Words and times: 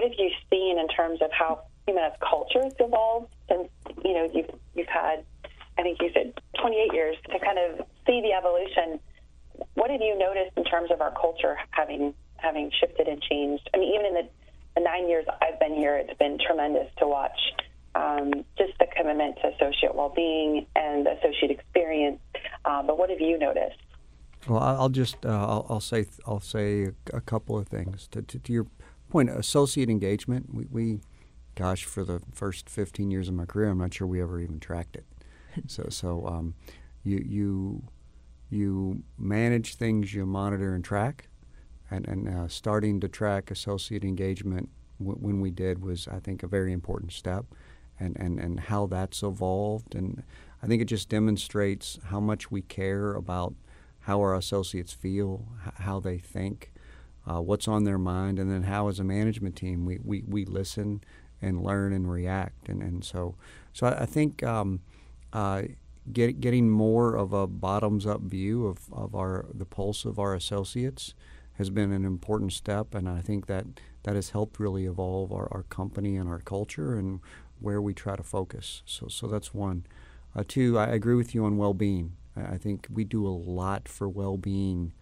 What 0.00 0.10
have 0.10 0.18
you 0.18 0.30
seen 0.50 0.78
in 0.78 0.88
terms 0.88 1.20
of 1.20 1.30
how 1.30 1.60
Humana's 1.86 2.16
culture 2.20 2.62
has 2.62 2.72
evolved 2.78 3.34
since 3.48 3.68
you 4.02 4.14
know 4.14 4.30
you've 4.32 4.50
you've 4.74 4.88
had 4.88 5.24
I 5.78 5.82
think 5.82 6.00
you 6.00 6.10
said 6.14 6.32
28 6.60 6.94
years 6.94 7.16
to 7.30 7.38
kind 7.38 7.58
of 7.58 7.86
see 8.06 8.22
the 8.22 8.32
evolution. 8.32 8.98
What 9.74 9.90
have 9.90 10.00
you 10.00 10.18
noticed 10.18 10.56
in 10.56 10.64
terms 10.64 10.90
of 10.90 11.02
our 11.02 11.12
culture 11.12 11.56
having 11.70 12.14
having 12.36 12.70
shifted 12.80 13.08
and 13.08 13.20
changed? 13.20 13.68
I 13.74 13.78
mean, 13.78 13.92
even 13.94 14.06
in 14.06 14.14
the, 14.14 14.28
the 14.76 14.80
nine 14.80 15.06
years 15.06 15.26
I've 15.42 15.60
been 15.60 15.74
here, 15.74 15.96
it's 15.96 16.18
been 16.18 16.38
tremendous 16.38 16.88
to 16.98 17.06
watch 17.06 17.38
um, 17.94 18.44
just 18.56 18.72
the 18.78 18.86
commitment 18.96 19.36
to 19.42 19.48
associate 19.48 19.94
well-being 19.94 20.66
and 20.76 21.06
associate 21.06 21.50
experience. 21.50 22.20
Uh, 22.64 22.82
but 22.82 22.96
what 22.96 23.10
have 23.10 23.20
you 23.20 23.38
noticed? 23.38 23.76
Well, 24.48 24.62
I'll 24.62 24.88
just 24.88 25.26
uh, 25.26 25.28
I'll, 25.28 25.66
I'll, 25.68 25.80
say 25.80 26.06
I'll 26.26 26.40
say 26.40 26.92
a 27.12 27.20
couple 27.20 27.58
of 27.58 27.68
things 27.68 28.08
to, 28.12 28.22
to, 28.22 28.38
to 28.38 28.52
your 28.52 28.66
point, 29.10 29.30
associate 29.30 29.90
engagement, 29.90 30.54
we, 30.54 30.66
we, 30.70 31.00
gosh, 31.54 31.84
for 31.84 32.04
the 32.04 32.20
first 32.32 32.68
15 32.68 33.10
years 33.10 33.28
of 33.28 33.34
my 33.34 33.44
career, 33.44 33.68
I'm 33.68 33.78
not 33.78 33.94
sure 33.94 34.06
we 34.06 34.22
ever 34.22 34.40
even 34.40 34.60
tracked 34.60 34.96
it. 34.96 35.04
so, 35.66 35.86
so 35.90 36.26
um, 36.26 36.54
you, 37.02 37.22
you, 37.26 37.82
you 38.48 39.02
manage 39.18 39.74
things 39.74 40.14
you 40.14 40.26
monitor 40.26 40.74
and 40.74 40.84
track, 40.84 41.28
and, 41.90 42.06
and 42.06 42.28
uh, 42.28 42.48
starting 42.48 43.00
to 43.00 43.08
track 43.08 43.50
associate 43.50 44.04
engagement 44.04 44.68
w- 44.98 45.18
when 45.18 45.40
we 45.40 45.50
did 45.50 45.82
was, 45.82 46.08
I 46.08 46.20
think, 46.20 46.42
a 46.42 46.46
very 46.46 46.72
important 46.72 47.12
step, 47.12 47.46
and, 47.98 48.16
and, 48.18 48.38
and 48.38 48.60
how 48.60 48.86
that's 48.86 49.22
evolved. 49.22 49.94
And 49.94 50.22
I 50.62 50.66
think 50.66 50.80
it 50.82 50.86
just 50.86 51.08
demonstrates 51.08 51.98
how 52.06 52.20
much 52.20 52.50
we 52.50 52.62
care 52.62 53.14
about 53.14 53.54
how 54.00 54.20
our 54.20 54.34
associates 54.34 54.92
feel, 54.92 55.46
h- 55.66 55.74
how 55.78 56.00
they 56.00 56.18
think, 56.18 56.72
uh, 57.26 57.40
what's 57.40 57.68
on 57.68 57.84
their 57.84 57.98
mind, 57.98 58.38
and 58.38 58.50
then 58.50 58.64
how, 58.64 58.88
as 58.88 58.98
a 58.98 59.04
management 59.04 59.56
team, 59.56 59.84
we, 59.84 59.98
we, 60.02 60.22
we 60.26 60.44
listen 60.44 61.02
and 61.42 61.62
learn 61.62 61.92
and 61.92 62.10
react. 62.10 62.68
And, 62.68 62.82
and 62.82 63.04
so, 63.04 63.34
so 63.72 63.86
I, 63.86 64.02
I 64.02 64.06
think 64.06 64.42
um, 64.42 64.80
uh, 65.32 65.62
get, 66.12 66.40
getting 66.40 66.70
more 66.70 67.14
of 67.14 67.32
a 67.32 67.46
bottoms 67.46 68.06
up 68.06 68.22
view 68.22 68.66
of, 68.66 68.92
of 68.92 69.14
our 69.14 69.46
the 69.52 69.64
pulse 69.64 70.04
of 70.04 70.18
our 70.18 70.34
associates 70.34 71.14
has 71.54 71.70
been 71.70 71.92
an 71.92 72.04
important 72.04 72.52
step, 72.52 72.94
and 72.94 73.08
I 73.08 73.20
think 73.20 73.46
that 73.46 73.66
that 74.04 74.14
has 74.14 74.30
helped 74.30 74.58
really 74.58 74.86
evolve 74.86 75.30
our, 75.30 75.46
our 75.52 75.64
company 75.64 76.16
and 76.16 76.28
our 76.28 76.38
culture 76.38 76.94
and 76.94 77.20
where 77.60 77.82
we 77.82 77.92
try 77.92 78.16
to 78.16 78.22
focus. 78.22 78.82
So, 78.86 79.08
so 79.08 79.26
that's 79.26 79.52
one. 79.52 79.84
Uh, 80.34 80.42
two, 80.46 80.78
I 80.78 80.86
agree 80.86 81.14
with 81.14 81.34
you 81.34 81.44
on 81.44 81.58
well 81.58 81.74
being. 81.74 82.16
I, 82.36 82.56
think 82.56 82.86
we 82.90 83.04
do 83.04 83.26
a 83.26 83.28
lot 83.28 83.88
for 83.88 84.08
well 84.08 84.36
being 84.36 84.92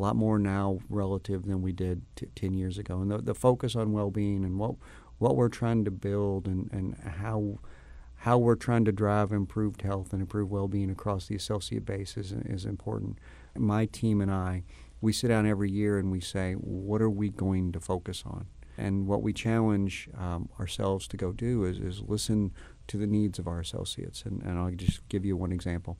a 0.00 0.02
lot 0.02 0.16
more 0.16 0.38
now 0.38 0.78
relative 0.88 1.44
than 1.44 1.60
we 1.60 1.72
did 1.72 2.00
t- 2.16 2.26
10 2.34 2.54
years 2.54 2.78
ago. 2.78 3.00
And 3.02 3.10
the, 3.10 3.18
the 3.18 3.34
focus 3.34 3.76
on 3.76 3.92
well 3.92 4.10
being 4.10 4.44
and 4.44 4.58
what, 4.58 4.76
what 5.18 5.36
we're 5.36 5.50
trying 5.50 5.84
to 5.84 5.90
build 5.90 6.46
and, 6.46 6.70
and 6.72 6.96
how, 6.96 7.58
how 8.16 8.38
we're 8.38 8.54
trying 8.54 8.86
to 8.86 8.92
drive 8.92 9.30
improved 9.30 9.82
health 9.82 10.14
and 10.14 10.22
improved 10.22 10.50
well 10.50 10.68
being 10.68 10.90
across 10.90 11.26
the 11.26 11.34
associate 11.34 11.84
base 11.84 12.16
is, 12.16 12.32
is 12.32 12.64
important. 12.64 13.18
My 13.54 13.84
team 13.84 14.22
and 14.22 14.30
I, 14.30 14.64
we 15.02 15.12
sit 15.12 15.28
down 15.28 15.46
every 15.46 15.70
year 15.70 15.98
and 15.98 16.10
we 16.10 16.20
say, 16.20 16.54
what 16.54 17.02
are 17.02 17.10
we 17.10 17.28
going 17.28 17.70
to 17.72 17.80
focus 17.80 18.22
on? 18.24 18.46
And 18.78 19.06
what 19.06 19.20
we 19.22 19.34
challenge 19.34 20.08
um, 20.16 20.48
ourselves 20.58 21.06
to 21.08 21.18
go 21.18 21.32
do 21.32 21.64
is, 21.64 21.78
is 21.78 22.00
listen 22.00 22.52
to 22.86 22.96
the 22.96 23.06
needs 23.06 23.38
of 23.38 23.46
our 23.46 23.60
associates. 23.60 24.22
And, 24.24 24.40
and 24.42 24.58
I'll 24.58 24.70
just 24.70 25.06
give 25.10 25.26
you 25.26 25.36
one 25.36 25.52
example 25.52 25.98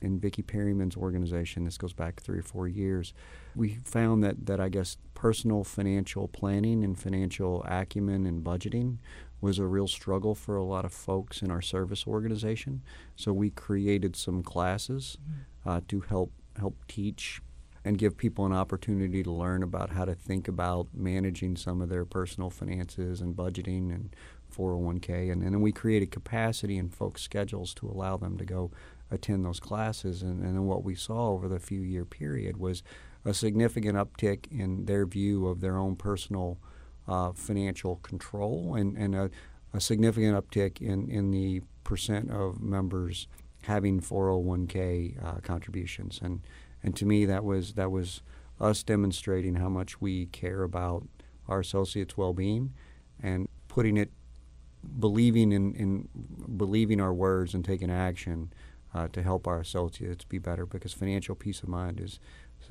in 0.00 0.18
Vicki 0.18 0.42
Perryman's 0.42 0.96
organization, 0.96 1.64
this 1.64 1.78
goes 1.78 1.92
back 1.92 2.20
three 2.20 2.38
or 2.38 2.42
four 2.42 2.68
years, 2.68 3.12
we 3.54 3.78
found 3.84 4.22
that, 4.22 4.46
that 4.46 4.60
I 4.60 4.68
guess 4.68 4.96
personal 5.14 5.64
financial 5.64 6.28
planning 6.28 6.84
and 6.84 6.98
financial 6.98 7.64
acumen 7.66 8.26
and 8.26 8.44
budgeting 8.44 8.98
was 9.40 9.58
a 9.58 9.66
real 9.66 9.88
struggle 9.88 10.34
for 10.34 10.56
a 10.56 10.64
lot 10.64 10.84
of 10.84 10.92
folks 10.92 11.42
in 11.42 11.50
our 11.50 11.62
service 11.62 12.06
organization. 12.06 12.82
So 13.16 13.32
we 13.32 13.50
created 13.50 14.16
some 14.16 14.42
classes 14.42 15.16
mm-hmm. 15.22 15.68
uh, 15.68 15.80
to 15.88 16.00
help 16.00 16.32
help 16.58 16.76
teach 16.88 17.40
and 17.84 17.98
give 17.98 18.16
people 18.16 18.44
an 18.44 18.52
opportunity 18.52 19.22
to 19.22 19.30
learn 19.30 19.62
about 19.62 19.90
how 19.90 20.04
to 20.04 20.14
think 20.14 20.48
about 20.48 20.88
managing 20.92 21.56
some 21.56 21.80
of 21.80 21.88
their 21.88 22.04
personal 22.04 22.50
finances 22.50 23.20
and 23.20 23.36
budgeting 23.36 23.94
and 23.94 24.14
401k. 24.54 25.30
And, 25.32 25.42
and 25.42 25.54
then 25.54 25.60
we 25.60 25.72
created 25.72 26.10
capacity 26.10 26.76
in 26.76 26.88
folks' 26.90 27.22
schedules 27.22 27.72
to 27.74 27.88
allow 27.88 28.16
them 28.16 28.36
to 28.38 28.44
go 28.44 28.70
attend 29.10 29.44
those 29.44 29.60
classes. 29.60 30.22
And, 30.22 30.42
and 30.42 30.66
what 30.66 30.84
we 30.84 30.94
saw 30.94 31.30
over 31.30 31.48
the 31.48 31.58
few 31.58 31.80
year 31.80 32.04
period 32.04 32.56
was 32.56 32.82
a 33.24 33.34
significant 33.34 33.96
uptick 33.96 34.46
in 34.50 34.86
their 34.86 35.06
view 35.06 35.46
of 35.46 35.60
their 35.60 35.76
own 35.76 35.96
personal 35.96 36.58
uh, 37.06 37.32
financial 37.32 37.96
control 37.96 38.74
and, 38.74 38.96
and 38.96 39.14
a, 39.14 39.30
a, 39.72 39.80
significant 39.80 40.36
uptick 40.36 40.80
in, 40.80 41.08
in 41.08 41.30
the 41.30 41.62
percent 41.84 42.30
of 42.30 42.60
members 42.60 43.28
having 43.62 44.00
401k 44.00 45.24
uh, 45.24 45.40
contributions. 45.40 46.20
And, 46.22 46.42
and 46.82 46.94
to 46.96 47.06
me, 47.06 47.24
that 47.24 47.44
was, 47.44 47.72
that 47.74 47.90
was 47.90 48.22
us 48.60 48.82
demonstrating 48.82 49.54
how 49.54 49.68
much 49.68 50.00
we 50.00 50.26
care 50.26 50.62
about 50.62 51.08
our 51.48 51.60
associates' 51.60 52.16
well 52.16 52.34
being 52.34 52.74
and 53.22 53.48
putting 53.68 53.96
it 53.96 54.10
believing 54.98 55.52
in, 55.52 55.74
in 55.74 56.08
believing 56.56 57.00
our 57.00 57.12
words 57.12 57.54
and 57.54 57.64
taking 57.64 57.90
action 57.90 58.52
uh, 58.94 59.08
to 59.08 59.22
help 59.22 59.46
our 59.46 59.60
associates 59.60 60.24
be 60.24 60.38
better 60.38 60.66
because 60.66 60.92
financial 60.92 61.34
peace 61.34 61.62
of 61.62 61.68
mind 61.68 62.00
is 62.00 62.18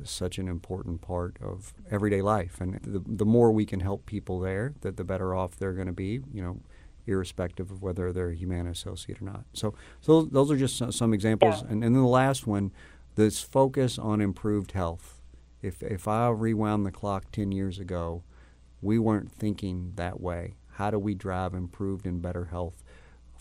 such 0.03 0.37
an 0.37 0.47
important 0.47 1.01
part 1.01 1.37
of 1.41 1.73
everyday 1.89 2.21
life. 2.21 2.59
And 2.59 2.79
the, 2.83 3.01
the 3.05 3.25
more 3.25 3.51
we 3.51 3.65
can 3.65 3.79
help 3.79 4.05
people 4.05 4.39
there, 4.39 4.73
that 4.81 4.97
the 4.97 5.03
better 5.03 5.33
off 5.33 5.55
they're 5.55 5.73
going 5.73 5.87
to 5.87 5.93
be, 5.93 6.21
you 6.31 6.43
know, 6.43 6.59
irrespective 7.05 7.71
of 7.71 7.81
whether 7.81 8.11
they're 8.11 8.29
a 8.29 8.35
Humana 8.35 8.71
associate 8.71 9.21
or 9.21 9.25
not. 9.25 9.45
So, 9.53 9.73
so 10.01 10.23
those 10.23 10.51
are 10.51 10.57
just 10.57 10.93
some 10.93 11.13
examples. 11.13 11.61
Yeah. 11.61 11.71
And, 11.71 11.83
and 11.83 11.95
then 11.95 12.01
the 12.01 12.07
last 12.07 12.45
one, 12.45 12.71
this 13.15 13.41
focus 13.41 13.97
on 13.97 14.21
improved 14.21 14.73
health. 14.73 15.21
If, 15.61 15.81
if 15.81 16.07
I 16.07 16.29
rewound 16.29 16.85
the 16.85 16.91
clock 16.91 17.31
10 17.31 17.51
years 17.51 17.79
ago, 17.79 18.23
we 18.81 18.99
weren't 18.99 19.31
thinking 19.31 19.93
that 19.95 20.19
way. 20.19 20.55
How 20.73 20.91
do 20.91 20.99
we 20.99 21.15
drive 21.15 21.55
improved 21.55 22.05
and 22.05 22.21
better 22.21 22.45
health 22.45 22.83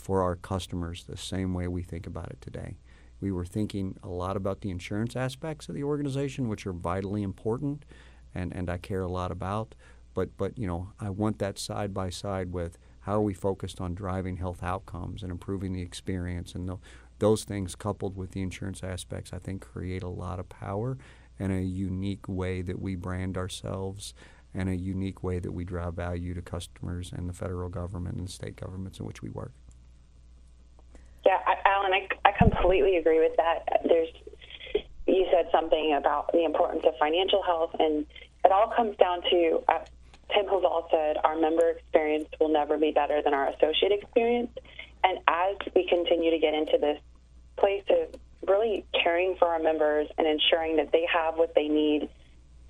for 0.06 0.22
our 0.22 0.36
customers 0.36 1.02
the 1.02 1.16
same 1.16 1.52
way 1.52 1.66
we 1.66 1.82
think 1.82 2.06
about 2.06 2.30
it 2.30 2.40
today. 2.40 2.76
We 3.20 3.32
were 3.32 3.44
thinking 3.44 3.98
a 4.04 4.08
lot 4.08 4.36
about 4.36 4.60
the 4.60 4.70
insurance 4.70 5.16
aspects 5.16 5.68
of 5.68 5.74
the 5.74 5.82
organization, 5.82 6.48
which 6.48 6.64
are 6.64 6.72
vitally 6.72 7.24
important 7.24 7.84
and, 8.32 8.54
and 8.54 8.70
I 8.70 8.78
care 8.78 9.02
a 9.02 9.08
lot 9.08 9.32
about. 9.32 9.74
But, 10.14 10.36
but, 10.36 10.56
you 10.56 10.68
know, 10.68 10.92
I 11.00 11.10
want 11.10 11.40
that 11.40 11.58
side 11.58 11.92
by 11.92 12.10
side 12.10 12.52
with 12.52 12.78
how 13.00 13.14
are 13.14 13.20
we 13.20 13.34
focused 13.34 13.80
on 13.80 13.96
driving 13.96 14.36
health 14.36 14.62
outcomes 14.62 15.24
and 15.24 15.32
improving 15.32 15.72
the 15.72 15.82
experience. 15.82 16.54
And 16.54 16.68
the, 16.68 16.76
those 17.18 17.42
things 17.42 17.74
coupled 17.74 18.16
with 18.16 18.30
the 18.30 18.42
insurance 18.42 18.84
aspects, 18.84 19.32
I 19.32 19.38
think, 19.38 19.60
create 19.60 20.04
a 20.04 20.08
lot 20.08 20.38
of 20.38 20.48
power 20.48 20.98
and 21.36 21.52
a 21.52 21.62
unique 21.62 22.28
way 22.28 22.62
that 22.62 22.80
we 22.80 22.94
brand 22.94 23.36
ourselves 23.36 24.14
and 24.54 24.68
a 24.68 24.76
unique 24.76 25.24
way 25.24 25.40
that 25.40 25.50
we 25.50 25.64
drive 25.64 25.94
value 25.94 26.32
to 26.32 26.42
customers 26.42 27.12
and 27.12 27.28
the 27.28 27.32
federal 27.32 27.70
government 27.70 28.18
and 28.18 28.28
the 28.28 28.32
state 28.32 28.54
governments 28.54 29.00
in 29.00 29.04
which 29.04 29.20
we 29.20 29.30
work. 29.30 29.50
Yeah, 31.26 31.38
I, 31.44 31.56
Alan, 31.68 31.92
I, 31.92 32.06
I 32.24 32.32
completely 32.56 32.96
agree 32.96 33.20
with 33.20 33.36
that. 33.36 33.82
There's, 33.84 34.08
you 35.06 35.26
said 35.32 35.48
something 35.52 35.96
about 35.98 36.32
the 36.32 36.44
importance 36.44 36.82
of 36.86 36.94
financial 36.98 37.42
health, 37.42 37.74
and 37.78 38.06
it 38.44 38.52
all 38.52 38.72
comes 38.74 38.96
down 38.96 39.22
to 39.30 39.62
uh, 39.68 39.78
Tim 40.34 40.46
Huval 40.46 40.90
said 40.90 41.16
our 41.22 41.36
member 41.36 41.70
experience 41.70 42.28
will 42.40 42.48
never 42.48 42.76
be 42.78 42.90
better 42.90 43.22
than 43.22 43.32
our 43.32 43.48
associate 43.48 43.92
experience. 43.92 44.50
And 45.04 45.18
as 45.28 45.56
we 45.74 45.86
continue 45.88 46.30
to 46.32 46.38
get 46.38 46.54
into 46.54 46.78
this 46.80 46.98
place 47.56 47.84
of 47.90 48.20
really 48.46 48.84
caring 49.02 49.36
for 49.38 49.48
our 49.48 49.60
members 49.60 50.08
and 50.18 50.26
ensuring 50.26 50.76
that 50.76 50.90
they 50.92 51.06
have 51.12 51.36
what 51.36 51.54
they 51.54 51.68
need 51.68 52.08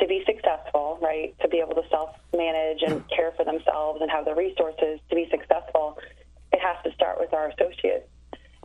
to 0.00 0.06
be 0.06 0.22
successful, 0.26 0.98
right? 1.00 1.34
To 1.40 1.48
be 1.48 1.58
able 1.58 1.74
to 1.80 1.88
self 1.88 2.10
manage 2.36 2.82
and 2.82 3.02
care 3.08 3.32
for 3.36 3.44
themselves 3.44 4.02
and 4.02 4.10
have 4.10 4.26
the 4.26 4.34
resources 4.34 5.00
to 5.08 5.16
be 5.16 5.26
successful, 5.30 5.98
it 6.52 6.60
has 6.60 6.76
to 6.84 6.92
start 6.92 7.18
with 7.18 7.32
our 7.32 7.48
associates 7.48 8.08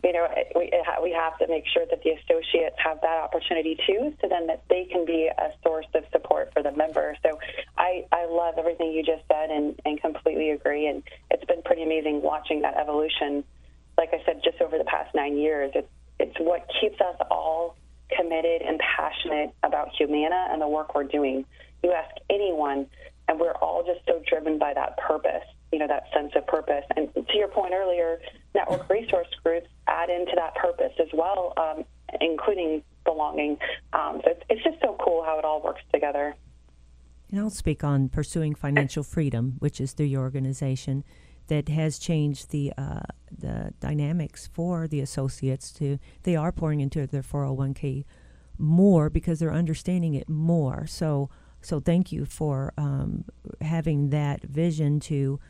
you 0.02 0.12
know, 0.12 0.26
we, 0.56 0.72
we 1.02 1.12
have 1.12 1.38
to 1.38 1.46
make 1.48 1.64
sure 1.72 1.84
that 1.88 2.02
the 2.02 2.10
associates 2.10 2.74
have 2.78 3.00
that 3.02 3.22
opportunity 3.22 3.78
too, 3.86 4.12
so 4.20 4.28
then 4.28 4.48
that 4.48 4.62
they 4.68 4.84
can 4.90 5.04
be 5.04 5.30
a 5.36 5.50
source 5.62 5.86
of 5.94 6.04
support 6.10 6.52
for 6.52 6.62
the 6.62 6.72
member. 6.72 7.16
So 7.22 7.38
I, 7.78 8.04
I 8.10 8.26
love 8.26 8.54
everything 8.58 8.92
you 8.92 9.04
just 9.04 9.22
said 9.28 9.50
and, 9.50 9.78
and 9.84 10.00
completely 10.00 10.50
agree. 10.50 10.88
And 10.88 11.04
it's 11.30 11.44
been 11.44 11.62
pretty 11.62 11.84
amazing 11.84 12.20
watching 12.20 12.62
that 12.62 12.76
evolution. 12.76 13.44
Like 13.96 14.10
I 14.12 14.22
said, 14.26 14.40
just 14.42 14.60
over 14.60 14.76
the 14.76 14.84
past 14.84 15.14
nine 15.14 15.36
years, 15.36 15.70
it's, 15.74 15.88
it's 16.18 16.36
what 16.40 16.66
keeps 16.80 17.00
us 17.00 17.16
all 17.30 17.76
committed 18.16 18.62
and 18.62 18.80
passionate 18.80 19.54
about 19.62 19.90
Humana 19.96 20.48
and 20.50 20.60
the 20.60 20.68
work 20.68 20.94
we're 20.96 21.04
doing. 21.04 21.44
You 21.82 21.92
ask 21.92 22.10
anyone, 22.28 22.86
and 23.28 23.38
we're 23.38 23.54
all 23.54 23.84
just 23.84 24.00
so 24.06 24.20
driven 24.28 24.58
by 24.58 24.74
that 24.74 24.98
purpose 24.98 25.44
you 25.72 25.78
know 25.78 25.88
that 25.88 26.04
sense 26.14 26.32
of 26.36 26.46
purpose. 26.46 26.84
And 26.96 27.12
to 27.14 27.36
your 27.36 27.48
point 27.48 27.72
earlier, 27.74 28.20
network 28.54 28.88
resource 28.88 29.28
groups 29.42 29.68
add 29.88 30.10
into 30.10 30.32
that 30.36 30.54
purpose 30.54 30.92
as 31.00 31.08
well, 31.12 31.54
um, 31.56 31.84
including 32.20 32.82
belonging. 33.04 33.56
Um, 33.92 34.20
so 34.24 34.30
it's, 34.30 34.42
it's 34.48 34.62
just 34.62 34.80
so 34.80 34.96
cool 35.02 35.24
how 35.24 35.38
it 35.38 35.44
all 35.44 35.62
works 35.62 35.80
together. 35.92 36.36
And 37.30 37.40
I'll 37.40 37.50
speak 37.50 37.82
on 37.82 38.10
pursuing 38.10 38.54
financial 38.54 39.02
freedom, 39.02 39.54
which 39.58 39.80
is 39.80 39.92
through 39.92 40.06
your 40.06 40.22
organization 40.22 41.02
that 41.48 41.68
has 41.68 41.98
changed 41.98 42.50
the 42.50 42.72
uh, 42.76 43.00
the 43.36 43.72
dynamics 43.80 44.48
for 44.52 44.86
the 44.86 45.00
associates. 45.00 45.72
To 45.72 45.98
they 46.22 46.36
are 46.36 46.52
pouring 46.52 46.80
into 46.80 47.06
their 47.06 47.22
401k 47.22 48.04
more 48.58 49.08
because 49.08 49.38
they're 49.38 49.52
understanding 49.52 50.14
it 50.14 50.28
more. 50.28 50.86
So 50.86 51.30
so 51.62 51.80
thank 51.80 52.12
you 52.12 52.24
for 52.24 52.72
um, 52.76 53.24
having 53.60 54.10
that 54.10 54.42
vision 54.42 55.00
to 55.00 55.40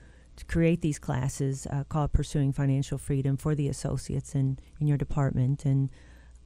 create 0.49 0.81
these 0.81 0.99
classes 0.99 1.67
uh, 1.71 1.85
called 1.85 2.13
Pursuing 2.13 2.53
Financial 2.53 2.99
Freedom 2.99 3.37
for 3.37 3.55
the 3.55 3.69
associates 3.69 4.35
in, 4.35 4.59
in 4.81 4.87
your 4.87 4.99
department. 4.99 5.65
And 5.65 5.91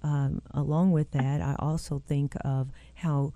um, 0.02 0.43
along 0.52 0.93
with 0.93 1.10
that, 1.12 1.40
I 1.40 1.56
also 1.58 2.02
think 2.06 2.34
of 2.44 2.70
how 2.94 3.32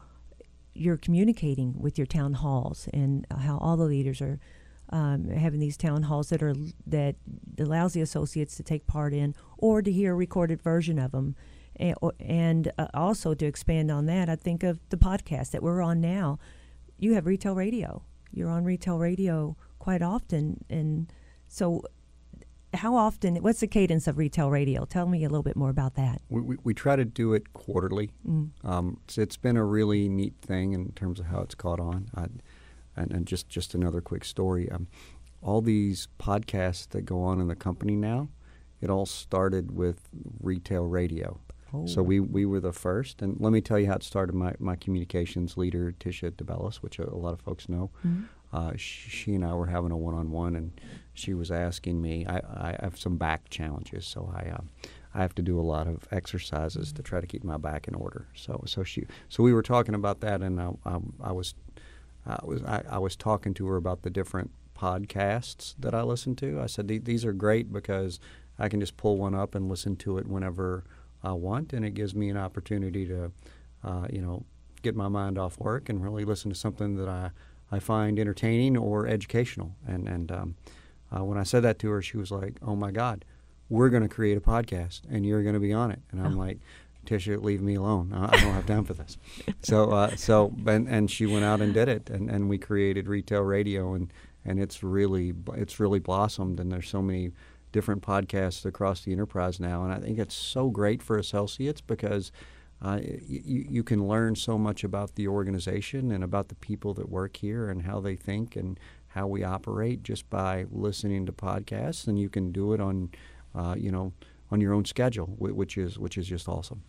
you're 0.74 0.96
communicating 0.96 1.74
with 1.80 1.98
your 1.98 2.06
town 2.06 2.34
halls 2.34 2.88
and 2.92 3.26
how 3.38 3.58
all 3.58 3.76
the 3.76 3.84
leaders 3.84 4.20
are 4.20 4.38
um, 4.90 5.28
having 5.28 5.60
these 5.60 5.76
town 5.76 6.04
halls 6.04 6.30
that 6.30 6.42
are 6.42 6.54
that 6.86 7.16
allows 7.58 7.92
the 7.92 8.00
associates 8.00 8.56
to 8.56 8.62
take 8.62 8.86
part 8.86 9.12
in 9.14 9.34
or 9.56 9.82
to 9.82 9.92
hear 9.92 10.12
a 10.12 10.16
recorded 10.16 10.60
version 10.60 10.98
of 10.98 11.12
them. 11.12 11.36
And, 11.76 11.94
and 12.18 12.72
uh, 12.76 12.88
also 12.92 13.34
to 13.34 13.46
expand 13.46 13.90
on 13.90 14.06
that, 14.06 14.28
I 14.28 14.36
think 14.36 14.62
of 14.62 14.80
the 14.90 14.96
podcast 14.96 15.52
that 15.52 15.62
we're 15.62 15.80
on 15.80 16.00
now. 16.00 16.38
You 16.98 17.14
have 17.14 17.26
retail 17.26 17.54
radio. 17.54 18.02
You're 18.32 18.50
on 18.50 18.64
retail 18.64 18.98
radio 18.98 19.56
quite 19.80 20.02
often. 20.02 20.64
And 20.70 21.12
so, 21.48 21.82
how 22.72 22.94
often? 22.94 23.34
What's 23.36 23.58
the 23.58 23.66
cadence 23.66 24.06
of 24.06 24.16
retail 24.16 24.48
radio? 24.48 24.84
Tell 24.84 25.06
me 25.06 25.24
a 25.24 25.28
little 25.28 25.42
bit 25.42 25.56
more 25.56 25.70
about 25.70 25.96
that. 25.96 26.22
We, 26.28 26.40
we, 26.40 26.56
we 26.62 26.74
try 26.74 26.94
to 26.94 27.04
do 27.04 27.34
it 27.34 27.52
quarterly. 27.52 28.12
Mm. 28.24 28.50
Um, 28.62 29.00
so 29.08 29.22
it's 29.22 29.36
been 29.36 29.56
a 29.56 29.64
really 29.64 30.08
neat 30.08 30.34
thing 30.40 30.72
in 30.72 30.92
terms 30.92 31.18
of 31.18 31.26
how 31.26 31.40
it's 31.40 31.56
caught 31.56 31.80
on. 31.80 32.10
I, 32.14 32.26
and, 32.94 33.10
and 33.10 33.26
just 33.26 33.48
just 33.48 33.74
another 33.74 34.00
quick 34.00 34.24
story. 34.24 34.70
Um, 34.70 34.86
all 35.42 35.60
these 35.60 36.06
podcasts 36.20 36.88
that 36.90 37.02
go 37.02 37.22
on 37.22 37.40
in 37.40 37.48
the 37.48 37.56
company 37.56 37.96
now, 37.96 38.28
it 38.80 38.90
all 38.90 39.06
started 39.06 39.72
with 39.72 40.08
retail 40.40 40.84
radio. 40.84 41.40
Oh. 41.72 41.86
So 41.86 42.02
we, 42.02 42.20
we 42.20 42.44
were 42.44 42.60
the 42.60 42.72
first. 42.72 43.22
And 43.22 43.40
let 43.40 43.52
me 43.52 43.60
tell 43.60 43.78
you 43.78 43.86
how 43.86 43.94
it 43.94 44.02
started. 44.02 44.34
My, 44.34 44.54
my 44.58 44.76
communications 44.76 45.56
leader, 45.56 45.94
Tisha 45.98 46.32
DeBellis, 46.32 46.76
which 46.76 46.98
a, 46.98 47.08
a 47.08 47.16
lot 47.16 47.32
of 47.32 47.40
folks 47.40 47.68
know, 47.68 47.90
mm-hmm 48.06 48.24
uh, 48.52 48.72
she, 48.76 49.34
and 49.34 49.44
I 49.44 49.54
were 49.54 49.66
having 49.66 49.92
a 49.92 49.96
one-on-one, 49.96 50.56
and 50.56 50.80
she 51.14 51.34
was 51.34 51.50
asking 51.50 52.02
me. 52.02 52.26
I, 52.26 52.38
I 52.38 52.76
have 52.80 52.98
some 52.98 53.16
back 53.16 53.48
challenges, 53.48 54.06
so 54.06 54.32
I 54.34 54.50
uh, 54.50 54.62
I 55.14 55.22
have 55.22 55.34
to 55.36 55.42
do 55.42 55.58
a 55.58 55.62
lot 55.62 55.86
of 55.86 56.06
exercises 56.10 56.92
to 56.92 57.02
try 57.02 57.20
to 57.20 57.26
keep 57.26 57.44
my 57.44 57.56
back 57.56 57.88
in 57.88 57.94
order. 57.94 58.26
So 58.34 58.62
so 58.66 58.82
she 58.82 59.06
so 59.28 59.42
we 59.42 59.52
were 59.52 59.62
talking 59.62 59.94
about 59.94 60.20
that, 60.20 60.40
and 60.42 60.60
I, 60.60 60.70
I, 60.84 60.98
I 61.22 61.32
was 61.32 61.54
I 62.26 62.40
was 62.44 62.62
I, 62.64 62.82
I, 62.88 62.98
was 62.98 63.16
talking 63.16 63.54
to 63.54 63.66
her 63.68 63.76
about 63.76 64.02
the 64.02 64.10
different 64.10 64.50
podcasts 64.76 65.74
that 65.78 65.94
I 65.94 66.02
listen 66.02 66.36
to. 66.36 66.60
I 66.60 66.66
said 66.66 66.88
these 66.88 67.24
are 67.24 67.32
great 67.32 67.72
because 67.72 68.20
I 68.58 68.68
can 68.68 68.80
just 68.80 68.96
pull 68.96 69.16
one 69.16 69.34
up 69.34 69.54
and 69.54 69.68
listen 69.68 69.96
to 69.96 70.18
it 70.18 70.26
whenever 70.26 70.84
I 71.22 71.32
want, 71.32 71.72
and 71.72 71.84
it 71.84 71.94
gives 71.94 72.14
me 72.14 72.30
an 72.30 72.36
opportunity 72.36 73.06
to 73.06 73.32
uh, 73.84 74.06
you 74.10 74.20
know 74.20 74.44
get 74.82 74.96
my 74.96 75.08
mind 75.08 75.38
off 75.38 75.58
work 75.58 75.88
and 75.88 76.02
really 76.02 76.24
listen 76.24 76.50
to 76.50 76.56
something 76.56 76.96
that 76.96 77.08
I 77.08 77.30
I 77.72 77.78
find 77.78 78.18
entertaining 78.18 78.76
or 78.76 79.06
educational. 79.06 79.74
And 79.86 80.08
and 80.08 80.32
um, 80.32 80.54
uh, 81.14 81.24
when 81.24 81.38
I 81.38 81.42
said 81.42 81.60
that 81.60 81.78
to 81.80 81.90
her, 81.90 82.02
she 82.02 82.16
was 82.16 82.30
like, 82.30 82.56
"Oh 82.62 82.76
my 82.76 82.90
God, 82.90 83.24
we're 83.68 83.90
going 83.90 84.02
to 84.02 84.08
create 84.08 84.36
a 84.36 84.40
podcast, 84.40 85.02
and 85.10 85.24
you're 85.24 85.42
going 85.42 85.54
to 85.54 85.60
be 85.60 85.72
on 85.72 85.90
it." 85.90 86.00
And 86.10 86.20
I'm 86.20 86.36
oh. 86.36 86.38
like, 86.38 86.58
"Tisha, 87.06 87.42
leave 87.42 87.60
me 87.60 87.74
alone. 87.76 88.12
I, 88.12 88.26
I 88.26 88.40
don't 88.40 88.54
have 88.54 88.66
time 88.66 88.84
for 88.84 88.94
this." 88.94 89.16
so 89.62 89.90
uh, 89.90 90.16
so 90.16 90.52
and 90.66 90.88
and 90.88 91.10
she 91.10 91.26
went 91.26 91.44
out 91.44 91.60
and 91.60 91.74
did 91.74 91.88
it, 91.88 92.10
and 92.10 92.30
and 92.30 92.48
we 92.48 92.58
created 92.58 93.08
retail 93.08 93.42
radio, 93.42 93.94
and 93.94 94.12
and 94.44 94.60
it's 94.60 94.82
really 94.82 95.34
it's 95.54 95.80
really 95.80 95.98
blossomed, 95.98 96.60
and 96.60 96.70
there's 96.72 96.88
so 96.88 97.02
many 97.02 97.32
different 97.72 98.02
podcasts 98.02 98.64
across 98.64 99.02
the 99.02 99.12
enterprise 99.12 99.60
now, 99.60 99.84
and 99.84 99.92
I 99.92 99.98
think 99.98 100.18
it's 100.18 100.34
so 100.34 100.70
great 100.70 101.02
for 101.02 101.16
associates 101.16 101.80
because 101.80 102.32
uh, 102.82 103.00
you, 103.02 103.66
you 103.68 103.82
can 103.82 104.08
learn 104.08 104.34
so 104.34 104.56
much 104.56 104.84
about 104.84 105.14
the 105.14 105.28
organization 105.28 106.10
and 106.10 106.24
about 106.24 106.48
the 106.48 106.54
people 106.56 106.94
that 106.94 107.08
work 107.08 107.36
here 107.36 107.68
and 107.68 107.82
how 107.82 108.00
they 108.00 108.16
think 108.16 108.56
and 108.56 108.80
how 109.08 109.26
we 109.26 109.44
operate 109.44 110.02
just 110.02 110.30
by 110.30 110.64
listening 110.70 111.26
to 111.26 111.32
podcasts, 111.32 112.06
and 112.06 112.18
you 112.18 112.28
can 112.28 112.52
do 112.52 112.72
it 112.72 112.80
on, 112.80 113.10
uh, 113.54 113.74
you 113.76 113.90
know, 113.90 114.12
on 114.50 114.60
your 114.60 114.72
own 114.72 114.84
schedule, 114.84 115.26
which 115.38 115.76
is 115.76 115.98
which 115.98 116.16
is 116.16 116.26
just 116.26 116.48
awesome. 116.48 116.82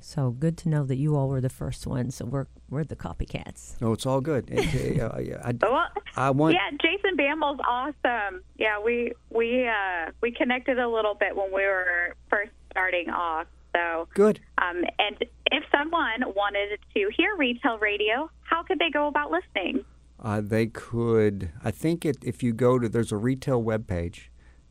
So 0.00 0.30
good 0.30 0.56
to 0.58 0.68
know 0.68 0.84
that 0.84 0.96
you 0.96 1.16
all 1.16 1.28
were 1.28 1.40
the 1.40 1.48
first 1.48 1.86
ones. 1.86 2.16
So 2.16 2.24
we're 2.24 2.46
we're 2.68 2.84
the 2.84 2.96
copycats. 2.96 3.80
No, 3.80 3.92
it's 3.92 4.06
all 4.06 4.20
good. 4.20 4.48
It, 4.50 5.00
uh, 5.00 5.10
I, 5.42 5.54
well, 5.62 5.88
I 6.16 6.30
want. 6.30 6.54
Yeah, 6.54 6.70
Jason 6.80 7.16
Bammel's 7.16 7.60
awesome. 7.66 8.42
Yeah, 8.56 8.80
we 8.80 9.12
we 9.30 9.66
uh, 9.66 10.10
we 10.20 10.32
connected 10.32 10.78
a 10.78 10.88
little 10.88 11.14
bit 11.14 11.36
when 11.36 11.48
we 11.52 11.62
were 11.62 12.14
first 12.30 12.52
starting 12.70 13.10
off. 13.10 13.46
So 13.74 14.08
good. 14.14 14.40
Um, 14.58 14.82
and 14.98 15.16
if 15.50 15.64
someone 15.70 16.22
wanted 16.34 16.78
to 16.94 17.10
hear 17.16 17.36
retail 17.36 17.78
radio, 17.78 18.30
how 18.42 18.62
could 18.62 18.78
they 18.78 18.90
go 18.90 19.06
about 19.06 19.30
listening? 19.30 19.84
Uh, 20.20 20.40
they 20.42 20.66
could. 20.66 21.50
I 21.62 21.70
think 21.70 22.04
it, 22.04 22.18
if 22.22 22.42
you 22.42 22.52
go 22.52 22.78
to 22.78 22.88
there's 22.88 23.12
a 23.12 23.16
retail 23.16 23.62
web 23.62 23.86
page, 23.86 24.30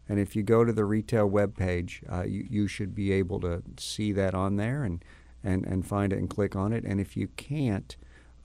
and 0.10 0.20
if 0.20 0.36
you 0.36 0.44
go 0.44 0.64
to 0.64 0.74
the 0.74 0.86
retail 0.86 1.28
web 1.28 1.56
page, 1.56 2.02
uh, 2.12 2.24
you, 2.24 2.46
you 2.50 2.68
should 2.68 2.96
be 2.96 3.12
able 3.12 3.40
to 3.42 3.64
see 3.78 4.12
that 4.14 4.34
on 4.34 4.56
there 4.56 4.84
and, 4.84 5.04
and, 5.44 5.66
and 5.66 5.86
find 5.86 6.14
it 6.14 6.20
and 6.20 6.30
click 6.30 6.56
on 6.56 6.74
it. 6.74 6.84
And 6.86 7.00
if 7.00 7.18
you 7.18 7.28
can't, 7.36 7.96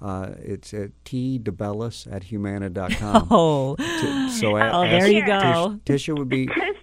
uh, 0.00 0.30
it's 0.38 0.74
at 0.74 0.90
tdebellis 1.04 2.12
at 2.12 2.24
humana.com. 2.24 3.28
Oh, 3.30 3.76
so 4.40 4.56
oh, 4.58 4.82
there 4.82 5.06
you 5.06 5.24
go. 5.24 5.80
Tish, 5.84 6.08
Tisha 6.08 6.18
would 6.18 6.28
be 6.28 6.48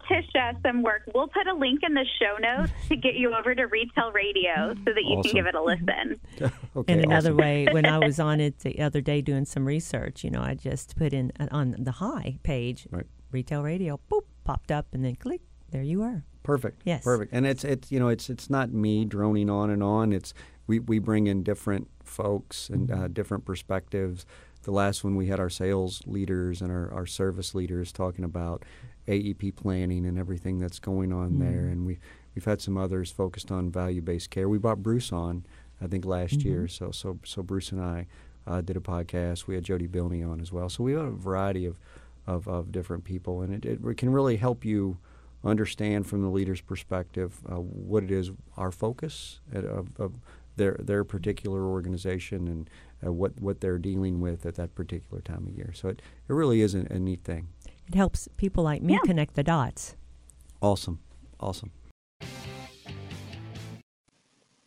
Tisha 0.00 0.60
some 0.62 0.82
work. 0.82 1.02
We'll 1.14 1.28
put 1.28 1.46
a 1.46 1.54
link 1.54 1.80
in 1.82 1.94
the 1.94 2.04
show 2.18 2.36
notes 2.40 2.72
to 2.88 2.96
get 2.96 3.14
you 3.14 3.34
over 3.34 3.54
to 3.54 3.64
Retail 3.64 4.12
Radio 4.12 4.74
so 4.84 4.92
that 4.92 5.02
you 5.02 5.16
awesome. 5.16 5.22
can 5.22 5.32
give 5.32 5.46
it 5.46 5.54
a 5.54 5.62
listen. 5.62 6.20
okay, 6.76 6.92
and 6.92 7.04
another 7.04 7.30
awesome. 7.30 7.36
way, 7.36 7.66
when 7.70 7.86
I 7.86 7.98
was 7.98 8.20
on 8.20 8.40
it 8.40 8.60
the 8.60 8.80
other 8.80 9.00
day 9.00 9.20
doing 9.20 9.44
some 9.44 9.64
research, 9.64 10.24
you 10.24 10.30
know, 10.30 10.42
I 10.42 10.54
just 10.54 10.96
put 10.96 11.12
in 11.12 11.32
uh, 11.38 11.48
on 11.50 11.76
the 11.78 11.92
high 11.92 12.38
page, 12.42 12.86
right. 12.90 13.06
Retail 13.30 13.62
Radio, 13.62 14.00
boop, 14.10 14.22
popped 14.44 14.70
up, 14.70 14.86
and 14.92 15.04
then 15.04 15.16
click, 15.16 15.40
there 15.70 15.82
you 15.82 16.02
are. 16.02 16.24
Perfect. 16.42 16.82
Yes. 16.84 17.02
Perfect. 17.02 17.32
And 17.32 17.44
it's 17.44 17.64
it's 17.64 17.90
you 17.90 17.98
know 17.98 18.08
it's 18.08 18.30
it's 18.30 18.48
not 18.48 18.72
me 18.72 19.04
droning 19.04 19.50
on 19.50 19.68
and 19.68 19.82
on. 19.82 20.12
It's 20.12 20.32
we, 20.66 20.78
we 20.78 20.98
bring 20.98 21.26
in 21.26 21.42
different 21.42 21.88
folks 22.04 22.68
and 22.68 22.90
uh, 22.90 23.08
different 23.08 23.44
perspectives. 23.44 24.26
The 24.62 24.72
last 24.72 25.04
one 25.04 25.16
we 25.16 25.26
had 25.26 25.38
our 25.38 25.50
sales 25.50 26.02
leaders 26.06 26.60
and 26.60 26.72
our, 26.72 26.92
our 26.92 27.06
service 27.06 27.54
leaders 27.54 27.92
talking 27.92 28.24
about 28.24 28.64
AEP 29.08 29.56
planning 29.56 30.06
and 30.06 30.18
everything 30.18 30.58
that's 30.58 30.78
going 30.78 31.12
on 31.12 31.32
mm 31.32 31.38
there. 31.40 31.66
And 31.66 31.86
we 31.86 31.98
we've 32.34 32.44
had 32.44 32.60
some 32.60 32.76
others 32.76 33.10
focused 33.10 33.50
on 33.50 33.70
value 33.70 34.02
based 34.02 34.30
care. 34.30 34.48
We 34.48 34.58
brought 34.58 34.82
Bruce 34.82 35.12
on, 35.12 35.44
I 35.80 35.86
think 35.86 36.04
last 36.04 36.38
mm-hmm. 36.38 36.48
year. 36.48 36.68
So 36.68 36.90
so 36.90 37.18
so 37.24 37.42
Bruce 37.42 37.72
and 37.72 37.80
I 37.80 38.06
uh, 38.46 38.60
did 38.60 38.76
a 38.76 38.80
podcast. 38.80 39.46
We 39.46 39.54
had 39.54 39.64
Jody 39.64 39.88
Bilney 39.88 40.28
on 40.28 40.40
as 40.40 40.52
well. 40.52 40.68
So 40.68 40.84
we 40.84 40.92
have 40.92 41.06
a 41.06 41.10
variety 41.10 41.66
of 41.66 41.78
of, 42.26 42.48
of 42.48 42.72
different 42.72 43.04
people, 43.04 43.42
and 43.42 43.64
it, 43.64 43.80
it 43.84 43.96
can 43.96 44.10
really 44.10 44.36
help 44.36 44.64
you 44.64 44.98
understand 45.44 46.06
from 46.06 46.22
the 46.22 46.28
leader's 46.28 46.60
perspective 46.60 47.38
uh, 47.48 47.60
what 47.60 48.02
it 48.02 48.10
is 48.10 48.32
our 48.56 48.72
focus 48.72 49.38
at, 49.54 49.64
of, 49.64 49.88
of, 49.98 50.14
their 50.56 50.76
their 50.80 51.04
particular 51.04 51.66
organization 51.66 52.48
and 52.48 52.70
uh, 53.06 53.12
what 53.12 53.38
what 53.38 53.60
they're 53.60 53.76
dealing 53.76 54.22
with 54.22 54.46
at 54.46 54.54
that 54.54 54.74
particular 54.74 55.20
time 55.20 55.46
of 55.46 55.54
year. 55.54 55.70
So 55.74 55.88
it, 55.88 56.00
it 56.28 56.32
really 56.32 56.62
is 56.62 56.74
a, 56.74 56.86
a 56.90 56.98
neat 56.98 57.22
thing. 57.24 57.48
It 57.88 57.94
helps 57.94 58.28
people 58.36 58.64
like 58.64 58.82
me 58.82 58.94
Yeah. 58.94 59.00
connect 59.04 59.34
the 59.34 59.44
dots. 59.44 59.96
Awesome, 60.60 61.00
awesome. 61.38 61.70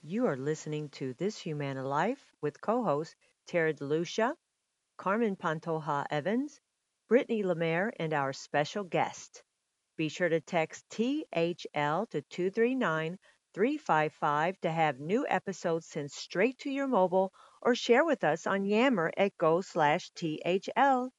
You 0.02 0.26
are 0.26 0.38
listening 0.38 0.90
to 0.90 1.14
This 1.14 1.38
Humana 1.40 1.86
Life 1.88 2.32
with 2.42 2.62
co-hosts 2.62 3.16
Tara 3.46 3.74
DeLucia, 3.74 4.34
Carmen 4.98 5.36
Pantoja 5.36 6.06
Evans, 6.10 6.60
Brittany 7.08 7.44
Lemaire, 7.44 7.92
and 8.00 8.14
our 8.14 8.34
special 8.34 8.84
guest. 8.84 9.44
Be 9.98 10.10
sure 10.10 10.30
to 10.30 10.40
text 10.40 10.86
THL 10.90 12.06
to 12.08 12.22
239-355 12.30 14.58
to 14.62 14.72
have 14.72 15.00
new 15.00 15.26
episodes 15.28 15.86
sent 15.88 16.12
straight 16.12 16.58
to 16.60 16.70
your 16.70 16.88
mobile 16.88 17.34
or 17.62 17.76
share 17.76 18.06
with 18.06 18.24
us 18.24 18.48
on 18.48 18.66
Yammer 18.66 19.12
at 19.18 19.38
go 19.38 19.62
slash 19.62 20.10
THL. 20.12 21.12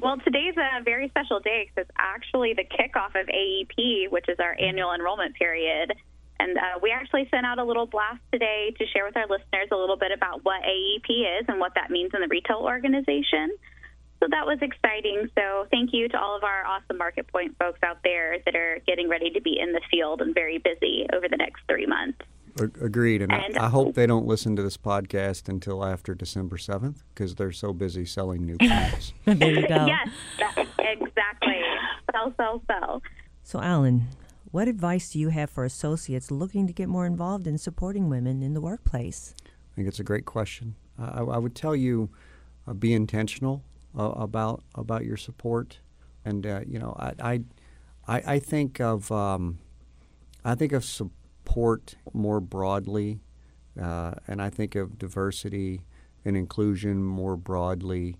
Well, 0.00 0.16
today's 0.22 0.54
a 0.56 0.82
very 0.84 1.08
special 1.08 1.40
day 1.40 1.66
because 1.66 1.88
it's 1.88 1.96
actually 1.98 2.54
the 2.54 2.62
kickoff 2.62 3.20
of 3.20 3.26
AEP, 3.26 4.10
which 4.10 4.26
is 4.28 4.38
our 4.38 4.54
annual 4.58 4.92
enrollment 4.92 5.34
period. 5.34 5.92
And 6.38 6.56
uh, 6.56 6.78
we 6.80 6.92
actually 6.92 7.26
sent 7.30 7.44
out 7.44 7.58
a 7.58 7.64
little 7.64 7.86
blast 7.86 8.20
today 8.32 8.72
to 8.78 8.86
share 8.86 9.04
with 9.04 9.16
our 9.16 9.26
listeners 9.26 9.68
a 9.72 9.76
little 9.76 9.96
bit 9.96 10.12
about 10.12 10.44
what 10.44 10.62
AEP 10.62 11.40
is 11.40 11.46
and 11.48 11.58
what 11.58 11.74
that 11.74 11.90
means 11.90 12.12
in 12.14 12.20
the 12.20 12.28
retail 12.28 12.58
organization. 12.58 13.50
So 14.20 14.28
that 14.30 14.46
was 14.46 14.58
exciting. 14.62 15.28
So 15.34 15.66
thank 15.70 15.90
you 15.92 16.08
to 16.08 16.18
all 16.18 16.36
of 16.36 16.44
our 16.44 16.64
awesome 16.64 16.98
MarketPoint 16.98 17.56
folks 17.58 17.80
out 17.82 17.98
there 18.04 18.38
that 18.44 18.54
are 18.54 18.78
getting 18.86 19.08
ready 19.08 19.30
to 19.30 19.40
be 19.40 19.58
in 19.58 19.72
the 19.72 19.80
field 19.90 20.20
and 20.20 20.32
very 20.32 20.58
busy 20.58 21.06
over 21.12 21.28
the 21.28 21.36
next 21.36 21.62
three 21.68 21.86
months. 21.86 22.18
A- 22.60 22.84
agreed, 22.84 23.22
and, 23.22 23.32
And- 23.32 23.58
I, 23.58 23.66
I 23.66 23.68
hope 23.68 23.94
they 23.94 24.06
don't 24.06 24.26
listen 24.26 24.56
to 24.56 24.62
this 24.62 24.76
podcast 24.76 25.48
until 25.48 25.84
after 25.84 26.14
December 26.14 26.58
seventh 26.58 27.02
because 27.14 27.34
they're 27.34 27.52
so 27.52 27.72
busy 27.72 28.04
selling 28.04 28.44
new 28.46 28.56
cars. 28.68 29.12
there 29.24 29.54
you 29.60 29.68
go. 29.68 29.86
Yes, 29.86 30.08
exactly. 30.78 31.60
Sell, 32.12 32.32
sell, 32.36 32.62
sell. 32.66 33.02
So, 33.42 33.60
Alan, 33.60 34.08
what 34.50 34.68
advice 34.68 35.10
do 35.10 35.18
you 35.18 35.28
have 35.30 35.50
for 35.50 35.64
associates 35.64 36.30
looking 36.30 36.66
to 36.66 36.72
get 36.72 36.88
more 36.88 37.06
involved 37.06 37.46
in 37.46 37.58
supporting 37.58 38.08
women 38.08 38.42
in 38.42 38.54
the 38.54 38.60
workplace? 38.60 39.34
I 39.46 39.74
think 39.76 39.88
it's 39.88 40.00
a 40.00 40.04
great 40.04 40.24
question. 40.24 40.74
I, 40.98 41.20
I 41.20 41.38
would 41.38 41.54
tell 41.54 41.76
you, 41.76 42.10
uh, 42.66 42.72
be 42.74 42.92
intentional 42.92 43.62
uh, 43.96 44.10
about 44.10 44.62
about 44.74 45.04
your 45.04 45.16
support, 45.16 45.78
and 46.24 46.46
uh, 46.46 46.60
you 46.66 46.78
know, 46.78 46.94
I 46.98 47.12
I, 47.20 47.40
I, 48.06 48.22
I 48.34 48.38
think 48.38 48.80
of 48.80 49.10
um, 49.12 49.58
I 50.44 50.54
think 50.54 50.72
of 50.72 50.84
support 50.84 51.12
more 52.12 52.40
broadly, 52.40 53.20
uh, 53.80 54.14
and 54.26 54.40
I 54.42 54.50
think 54.50 54.74
of 54.74 54.98
diversity 54.98 55.82
and 56.24 56.36
inclusion 56.36 57.02
more 57.02 57.36
broadly 57.36 58.16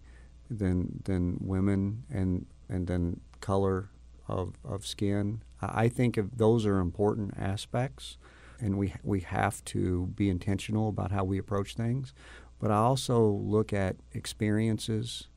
than 0.51 1.03
than 1.05 1.39
women 1.41 2.05
and 2.11 2.47
and 2.69 2.87
then 2.87 3.21
color 3.41 3.91
of 4.27 4.55
of 4.65 4.87
skin. 4.87 5.43
I 5.61 5.89
think 5.89 6.17
of 6.17 6.39
those 6.39 6.65
are 6.67 6.79
important 6.79 7.35
aspects 7.39 8.17
and 8.61 8.77
we 8.79 8.95
we 9.03 9.21
have 9.21 9.65
to 9.67 10.07
be 10.15 10.29
intentional 10.29 10.89
about 10.89 11.11
how 11.13 11.25
we 11.25 11.39
approach 11.39 11.75
things. 11.75 12.13
But 12.61 12.71
I 12.71 12.77
also 12.77 13.25
look 13.25 13.73
at 13.73 13.97
experiences, 14.13 15.29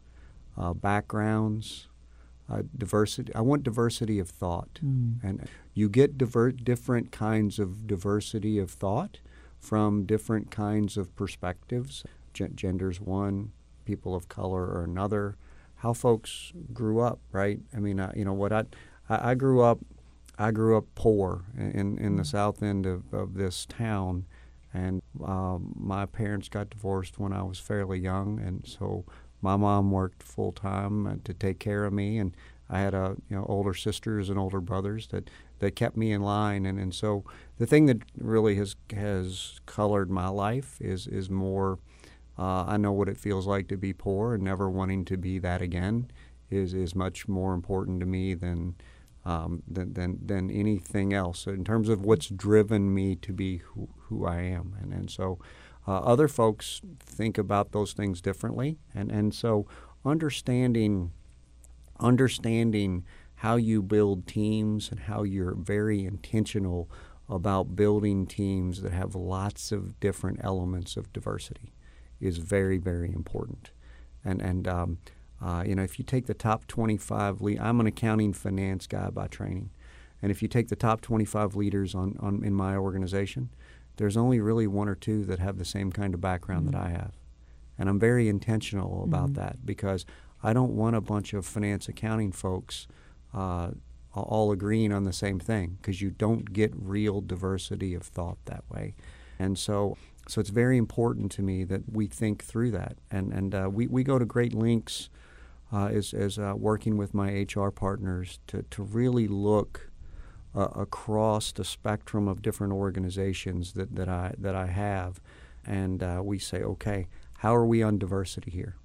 uh, 0.58 0.74
backgrounds, 0.74 1.88
uh, 2.50 2.64
diversity. 2.76 3.34
I 3.36 3.42
want 3.42 3.64
diversity 3.64 4.18
of 4.20 4.30
thought, 4.30 4.80
and 5.24 5.48
you 5.74 5.90
get 5.90 6.18
diver- 6.18 6.52
different 6.52 7.12
kinds 7.12 7.60
of 7.60 7.88
diversity 7.88 8.60
of 8.60 8.72
thought 8.72 9.20
from 9.60 10.06
different 10.06 10.52
kinds 10.52 10.98
of 10.98 11.16
perspectives. 11.16 12.04
Gen- 12.34 12.56
gender's 12.56 13.00
one, 13.00 13.52
people 13.86 14.16
of 14.16 14.28
color 14.28 14.64
are 14.64 14.84
another. 14.84 15.38
How 15.78 15.94
folks 15.94 16.52
grew 16.74 17.00
up, 17.00 17.20
right? 17.32 17.60
I 17.76 17.80
mean, 17.80 18.00
uh, 18.00 18.12
you 18.16 18.26
know 18.26 18.34
what 18.34 18.52
I, 18.54 18.66
I 19.10 19.32
I 19.32 19.36
grew 19.36 19.62
up 19.62 19.80
I 20.38 20.52
grew 20.52 20.78
up 20.78 20.86
poor 20.96 21.44
in, 21.56 21.98
in 22.00 22.16
the 22.16 22.26
south 22.26 22.64
end 22.64 22.86
of, 22.86 23.14
of 23.14 23.36
this 23.36 23.66
town, 23.66 24.26
and 24.74 25.02
um, 25.24 25.74
my 25.78 26.06
parents 26.08 26.50
got 26.50 26.72
divorced 26.72 27.20
when 27.20 27.32
I 27.32 27.44
was 27.44 27.60
fairly 27.60 28.00
young, 28.00 28.40
and 28.40 28.66
so 28.66 29.06
my 29.42 29.56
mom 29.56 29.92
worked 29.92 30.24
full 30.24 30.52
time 30.52 31.22
to 31.26 31.34
take 31.34 31.60
care 31.60 31.86
of 31.86 31.94
me, 31.94 32.18
and 32.18 32.36
I 32.72 32.80
had 32.80 32.94
a 32.94 33.18
you 33.30 33.36
know 33.36 33.46
older 33.50 33.74
sisters 33.74 34.30
and 34.30 34.40
older 34.40 34.62
brothers 34.62 35.08
that, 35.08 35.30
that 35.60 35.76
kept 35.76 35.98
me 35.98 36.12
in 36.14 36.22
line, 36.22 36.66
and, 36.66 36.80
and 36.80 36.96
so 36.96 37.26
the 37.58 37.68
thing 37.68 37.86
that 37.88 38.02
really 38.18 38.56
has 38.56 38.76
has 38.96 39.60
colored 39.66 40.10
my 40.10 40.30
life 40.30 40.78
is 40.80 41.06
is 41.06 41.30
more. 41.30 41.80
Uh, 42.40 42.64
I 42.66 42.78
know 42.78 42.94
what 42.94 43.10
it 43.10 43.18
feels 43.18 43.46
like 43.46 43.68
to 43.68 43.78
be 43.78 43.94
poor, 43.94 44.34
and 44.34 44.44
never 44.44 44.70
wanting 44.70 45.04
to 45.06 45.18
be 45.18 45.38
that 45.40 45.62
again 45.62 46.10
is 46.50 46.74
is 46.74 46.96
much 46.96 47.28
more 47.28 47.54
important 47.54 48.00
to 48.00 48.06
me 48.06 48.34
than 48.34 48.76
um, 49.26 49.64
than, 49.68 49.94
than 49.94 50.20
than 50.26 50.50
anything 50.50 51.14
else 51.14 51.46
in 51.48 51.66
terms 51.66 51.90
of 51.90 52.06
what's 52.06 52.28
driven 52.28 52.94
me 52.94 53.16
to 53.18 53.34
be 53.34 53.58
who, 53.58 53.90
who 54.08 54.26
I 54.26 54.38
am, 54.38 54.78
and 54.82 54.94
and 54.94 55.12
so 55.12 55.40
uh, 55.88 55.98
other 56.00 56.30
folks 56.30 56.82
think 57.00 57.38
about 57.38 57.74
those 57.74 57.92
things 57.92 58.22
differently, 58.22 58.78
and 58.96 59.12
and 59.12 59.34
so 59.34 59.68
understanding 60.06 61.12
understanding 62.02 63.06
how 63.36 63.56
you 63.56 63.82
build 63.82 64.28
teams 64.28 64.92
and 64.92 65.02
how 65.02 65.24
you're 65.24 65.56
very 65.56 66.06
intentional 66.06 66.90
about 67.30 67.76
building 67.76 68.28
teams 68.28 68.82
that 68.82 68.92
have 68.92 69.16
lots 69.16 69.72
of 69.72 70.00
different 70.00 70.40
elements 70.44 70.98
of 70.98 71.12
diversity 71.14 71.74
is 72.20 72.38
very 72.38 72.78
very 72.78 73.12
important, 73.12 73.72
and 74.24 74.42
and 74.42 74.68
um, 74.68 74.98
uh, 75.42 75.64
you 75.66 75.74
know, 75.74 75.82
if 75.82 75.98
you 75.98 76.06
take 76.06 76.28
the 76.28 76.36
top 76.36 76.68
25 76.68 77.42
lead, 77.42 77.60
I'm 77.60 77.80
an 77.80 77.88
accounting 77.88 78.34
finance 78.34 78.86
guy 78.86 79.10
by 79.10 79.28
training, 79.28 79.72
and 80.22 80.32
if 80.32 80.42
you 80.44 80.48
take 80.48 80.68
the 80.68 80.76
top 80.76 81.02
25 81.02 81.56
leaders 81.56 81.96
on, 81.96 82.16
on 82.20 82.44
in 82.44 82.54
my 82.54 82.76
organization, 82.76 83.50
there's 83.98 84.18
only 84.18 84.40
really 84.40 84.68
one 84.68 84.88
or 84.88 84.96
two 84.96 85.26
that 85.26 85.40
have 85.40 85.58
the 85.58 85.66
same 85.66 85.92
kind 85.92 86.14
of 86.14 86.22
background 86.22 86.68
that 86.68 86.76
I 86.76 86.90
have, 86.90 87.14
and 87.80 87.90
I'm 87.90 88.00
very 88.00 88.28
intentional 88.30 89.04
about 89.04 89.34
that 89.34 89.66
because 89.66 90.06
I 90.44 90.54
don't 90.54 90.76
want 90.76 90.96
a 90.96 91.02
bunch 91.02 91.34
of 91.34 91.46
finance 91.46 91.88
accounting 91.88 92.32
folks 92.32 92.88
uh, 93.34 93.72
all 94.14 94.52
agreeing 94.52 94.92
on 94.92 95.04
the 95.06 95.14
same 95.14 95.40
thing 95.40 95.78
because 95.82 96.02
you 96.02 96.10
don't 96.12 96.52
get 96.52 96.72
real 96.76 97.22
diversity 97.22 97.94
of 97.94 98.04
thought 98.04 98.38
that 98.46 98.64
way, 98.70 98.96
and 99.40 99.58
so. 99.58 99.98
So 100.28 100.40
it's 100.40 100.52
very 100.52 100.78
important 100.78 101.32
to 101.34 101.42
me 101.42 101.64
that 101.64 101.92
we 101.92 102.06
think 102.06 102.44
through 102.44 102.72
that, 102.72 102.98
and 103.10 103.34
and 103.34 103.56
uh, 103.56 103.70
we 103.74 103.88
we 103.88 104.04
go 104.04 104.20
to 104.20 104.24
great 104.26 104.54
lengths 104.54 105.10
uh, 105.74 105.90
is, 105.92 106.14
is 106.14 106.38
uh, 106.38 106.54
working 106.56 106.98
with 106.98 107.14
my 107.14 107.46
HR 107.56 107.70
partners 107.70 108.40
to, 108.48 108.64
to 108.64 108.84
really 108.84 109.28
look 109.28 109.90
uh, 110.54 110.68
across 110.76 111.52
the 111.52 111.64
spectrum 111.64 112.28
of 112.28 112.42
different 112.42 112.74
organizations 112.74 113.74
that, 113.74 113.96
that, 113.96 114.10
I, 114.10 114.34
that 114.38 114.56
I 114.56 114.68
have. 114.68 115.22
And 115.66 116.04
uh, 116.04 116.22
we 116.24 116.40
say, 116.40 116.62
okay, 116.62 117.08
how 117.38 117.56
are 117.56 117.66
we 117.66 117.82
on 117.82 117.98
diversity 117.98 118.52
here? 118.52 118.76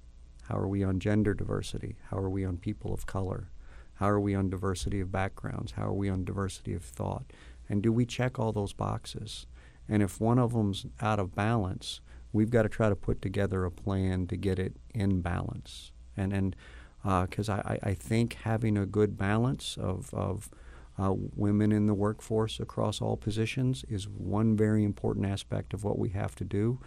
How 0.47 0.57
are 0.57 0.67
we 0.67 0.83
on 0.83 0.99
gender 0.99 1.33
diversity? 1.33 1.97
How 2.09 2.17
are 2.17 2.29
we 2.29 2.45
on 2.45 2.57
people 2.57 2.93
of 2.93 3.05
color? 3.05 3.49
How 3.95 4.09
are 4.09 4.19
we 4.19 4.33
on 4.33 4.49
diversity 4.49 5.01
of 5.01 5.11
backgrounds? 5.11 5.73
How 5.73 5.87
are 5.87 5.93
we 5.93 6.09
on 6.09 6.23
diversity 6.23 6.73
of 6.73 6.83
thought? 6.83 7.25
And 7.67 7.81
do 7.81 7.91
we 7.91 8.05
check 8.05 8.39
all 8.39 8.53
those 8.53 8.71
boxes? 8.71 9.45
And 9.89 10.01
if 10.01 10.21
one 10.21 10.39
of 10.39 10.53
them's 10.53 10.85
out 11.01 11.19
of 11.19 11.35
balance, 11.35 11.99
we've 12.31 12.49
got 12.49 12.63
to 12.63 12.69
try 12.69 12.87
to 12.87 12.95
put 12.95 13.21
together 13.21 13.65
a 13.65 13.71
plan 13.71 14.27
to 14.27 14.37
get 14.37 14.59
it 14.59 14.77
in 14.93 15.21
balance. 15.21 15.91
And 16.15 16.31
and 16.31 16.55
because 17.03 17.49
I, 17.49 17.79
I 17.83 17.89
I 17.89 17.93
think 17.93 18.35
having 18.43 18.77
a 18.77 18.85
good 18.85 19.17
balance 19.17 19.77
of 19.77 20.13
of 20.13 20.49
uh, 20.99 21.13
women 21.35 21.71
in 21.71 21.87
the 21.87 21.93
workforce 21.93 22.59
across 22.59 23.01
all 23.01 23.17
positions 23.17 23.85
is 23.87 24.07
one 24.07 24.55
very 24.55 24.83
important 24.83 25.25
aspect 25.25 25.73
of 25.73 25.83
what 25.83 25.99
we 25.99 26.09
have 26.09 26.35
to 26.35 26.43
do. 26.43 26.79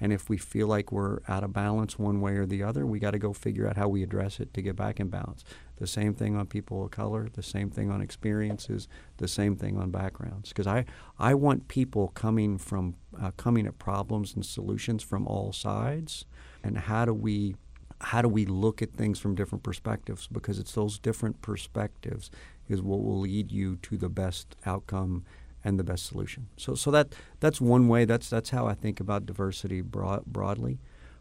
And 0.00 0.12
if 0.12 0.28
we 0.28 0.38
feel 0.38 0.66
like 0.66 0.92
we're 0.92 1.20
out 1.28 1.44
of 1.44 1.52
balance 1.52 1.98
one 1.98 2.20
way 2.20 2.36
or 2.36 2.46
the 2.46 2.62
other, 2.62 2.86
we 2.86 2.98
got 2.98 3.12
to 3.12 3.18
go 3.18 3.32
figure 3.32 3.66
out 3.66 3.76
how 3.76 3.88
we 3.88 4.02
address 4.02 4.40
it 4.40 4.54
to 4.54 4.62
get 4.62 4.76
back 4.76 5.00
in 5.00 5.08
balance. 5.08 5.44
The 5.76 5.86
same 5.86 6.14
thing 6.14 6.36
on 6.36 6.46
people 6.46 6.84
of 6.84 6.90
color, 6.90 7.28
the 7.32 7.42
same 7.42 7.70
thing 7.70 7.90
on 7.90 8.00
experiences, 8.00 8.88
the 9.16 9.28
same 9.28 9.56
thing 9.56 9.76
on 9.76 9.90
backgrounds. 9.90 10.50
Because 10.50 10.66
I, 10.66 10.84
I 11.18 11.34
want 11.34 11.68
people 11.68 12.08
coming 12.08 12.58
from 12.58 12.94
uh, 13.20 13.32
coming 13.36 13.66
at 13.66 13.78
problems 13.78 14.34
and 14.34 14.44
solutions 14.44 15.02
from 15.02 15.26
all 15.26 15.52
sides. 15.52 16.24
And 16.62 16.78
how 16.78 17.04
do 17.04 17.14
we 17.14 17.56
how 18.00 18.22
do 18.22 18.28
we 18.28 18.46
look 18.46 18.80
at 18.80 18.92
things 18.92 19.18
from 19.18 19.34
different 19.34 19.64
perspectives? 19.64 20.28
Because 20.28 20.58
it's 20.58 20.72
those 20.72 20.98
different 20.98 21.42
perspectives 21.42 22.30
is 22.68 22.82
what 22.82 23.02
will 23.02 23.20
lead 23.20 23.50
you 23.50 23.76
to 23.76 23.96
the 23.96 24.08
best 24.08 24.54
outcome 24.66 25.24
and 25.64 25.78
the 25.78 25.84
best 25.84 26.06
solution. 26.06 26.48
So, 26.56 26.74
so 26.74 26.90
that 26.90 27.14
that's 27.40 27.60
one 27.60 27.88
way. 27.88 28.04
That's 28.04 28.30
that's 28.30 28.50
how 28.50 28.66
I 28.66 28.74
think 28.74 29.00
about 29.00 29.26
diversity 29.26 29.80
broad, 29.80 30.24
broadly. 30.26 30.78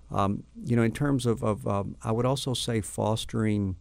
Um, 0.09 0.43
you 0.63 0.75
know, 0.75 0.83
in 0.83 0.91
terms 0.91 1.25
of, 1.25 1.43
of 1.43 1.67
um, 1.67 1.95
I 2.03 2.11
would 2.11 2.25
also 2.25 2.53
say 2.53 2.81
fostering 2.81 3.75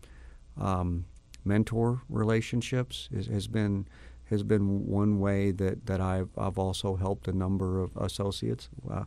um, 0.60 1.04
mentor 1.44 2.02
relationships 2.08 3.08
is, 3.12 3.28
has 3.28 3.46
been 3.46 3.86
has 4.30 4.42
been 4.42 4.86
one 4.86 5.20
way 5.20 5.52
that, 5.52 5.86
that 5.86 6.00
I've, 6.00 6.30
I've 6.36 6.58
also 6.58 6.96
helped 6.96 7.28
a 7.28 7.32
number 7.32 7.80
of 7.80 7.96
associates, 7.96 8.68
uh, 8.90 9.04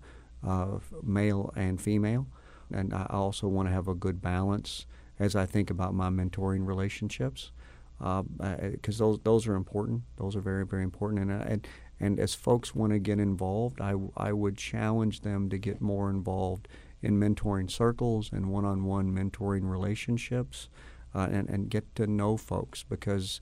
uh, 0.48 0.79
male 1.03 1.51
and 1.56 1.82
female. 1.82 2.27
And 2.72 2.94
I 2.94 3.06
also 3.10 3.48
want 3.48 3.68
to 3.68 3.74
have 3.74 3.89
a 3.89 3.96
good 3.96 4.22
balance 4.22 4.86
as 5.18 5.36
I 5.36 5.46
think 5.46 5.70
about 5.70 5.94
my 5.94 6.10
mentoring 6.10 6.65
relationships 6.65 7.51
because 8.00 9.01
uh, 9.01 9.06
those 9.06 9.20
those 9.24 9.48
are 9.48 9.56
important. 9.56 10.03
Those 10.18 10.36
are 10.36 10.41
very 10.41 10.65
very 10.65 10.84
important. 10.84 11.22
And 11.22 11.32
and, 11.32 11.68
and 12.00 12.20
as 12.20 12.34
folks 12.34 12.74
want 12.74 12.94
to 12.94 13.00
get 13.00 13.20
involved, 13.20 13.82
I, 13.82 13.94
I 14.15 14.32
would 14.32 14.58
challenge 14.58 15.22
them 15.22 15.50
to 15.50 15.58
get 15.58 15.82
more 15.82 16.10
involved 16.10 16.68
in 17.01 17.20
mentoring 17.20 17.70
circles 17.70 18.32
and 18.32 18.50
one-on-one 18.50 19.13
mentoring 19.13 19.70
relationships, 19.70 20.70
uh, 21.13 21.27
and 21.32 21.50
and 21.50 21.70
get 21.70 21.94
to 21.96 22.08
know 22.08 22.38
folks 22.38 22.84
because 22.84 23.41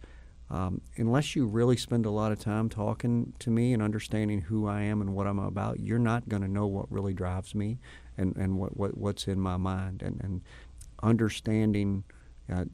um, 0.49 0.81
unless 0.95 1.35
you 1.35 1.45
really 1.45 1.75
spend 1.75 2.05
a 2.05 2.09
lot 2.09 2.31
of 2.31 2.39
time 2.39 2.69
talking 2.69 3.33
to 3.39 3.51
me 3.51 3.73
and 3.73 3.83
understanding 3.83 4.41
who 4.41 4.65
I 4.65 4.81
am 4.81 5.01
and 5.01 5.13
what 5.13 5.27
I'm 5.27 5.39
about, 5.39 5.79
you're 5.81 5.99
not 5.99 6.29
going 6.29 6.41
to 6.41 6.47
know 6.47 6.67
what 6.67 6.89
really 6.91 7.13
drives 7.13 7.53
me 7.53 7.79
and, 8.17 8.35
and 8.37 8.57
what, 8.57 8.77
what, 8.77 8.97
what's 8.97 9.27
in 9.27 9.41
my 9.41 9.57
mind. 9.57 10.01
And, 10.01 10.21
and 10.23 10.41
understanding 11.03 12.05
uh, 12.51 12.65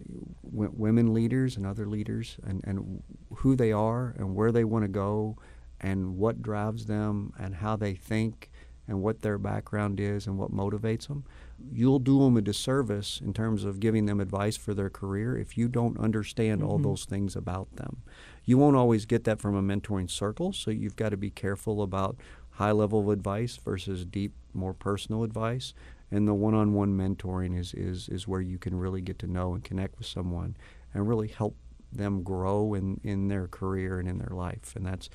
w- 0.45 0.71
women 0.75 1.13
leaders 1.13 1.57
and 1.57 1.65
other 1.65 1.85
leaders 1.85 2.37
and, 2.45 2.61
and 2.65 3.03
who 3.37 3.55
they 3.55 3.71
are 3.71 4.13
and 4.17 4.35
where 4.35 4.51
they 4.51 4.63
want 4.63 4.83
to 4.83 4.89
go 4.89 5.37
and 5.81 6.17
what 6.17 6.41
drives 6.41 6.85
them 6.85 7.33
and 7.37 7.55
how 7.55 7.75
they 7.75 7.93
think 7.93 8.49
and 8.87 9.01
what 9.01 9.21
their 9.21 9.37
background 9.37 9.99
is 9.99 10.27
and 10.27 10.37
what 10.37 10.51
motivates 10.51 11.07
them. 11.07 11.23
You'll 11.71 11.99
do 11.99 12.19
them 12.19 12.37
a 12.37 12.41
disservice 12.41 13.21
in 13.23 13.33
terms 13.33 13.63
of 13.63 13.79
giving 13.79 14.05
them 14.05 14.19
advice 14.19 14.57
for 14.57 14.73
their 14.73 14.89
career 14.89 15.37
if 15.37 15.57
you 15.57 15.67
don't 15.67 15.97
understand 15.97 16.61
mm-hmm. 16.61 16.69
all 16.69 16.77
those 16.79 17.05
things 17.05 17.35
about 17.35 17.75
them. 17.75 18.01
You 18.45 18.57
won't 18.57 18.75
always 18.75 19.05
get 19.05 19.23
that 19.23 19.39
from 19.39 19.55
a 19.55 19.61
mentoring 19.61 20.09
circle, 20.09 20.51
so 20.51 20.69
you've 20.69 20.97
got 20.97 21.09
to 21.09 21.17
be 21.17 21.29
careful 21.29 21.81
about 21.81 22.17
high 22.51 22.71
level 22.71 23.09
advice 23.09 23.57
versus 23.57 24.05
deep, 24.05 24.33
more 24.53 24.73
personal 24.73 25.23
advice. 25.23 25.73
And 26.13 26.27
the 26.27 26.33
one 26.35 26.53
on 26.53 26.73
one 26.73 26.95
mentoring 26.95 27.59
is, 27.59 27.73
is, 27.73 28.07
is 28.07 28.27
where 28.27 28.39
you 28.39 28.59
can 28.59 28.77
really 28.77 29.01
get 29.01 29.17
to 29.19 29.27
know 29.27 29.55
and 29.55 29.63
connect 29.63 29.97
with 29.97 30.05
someone 30.05 30.55
and 30.93 31.07
really 31.09 31.27
help 31.27 31.55
them 31.91 32.21
grow 32.21 32.75
in, 32.75 33.01
in 33.03 33.29
their 33.29 33.47
career 33.47 33.99
and 33.99 34.07
in 34.07 34.19
their 34.19 34.35
life. 34.35 34.75
And 34.75 34.85
that's 34.85 35.09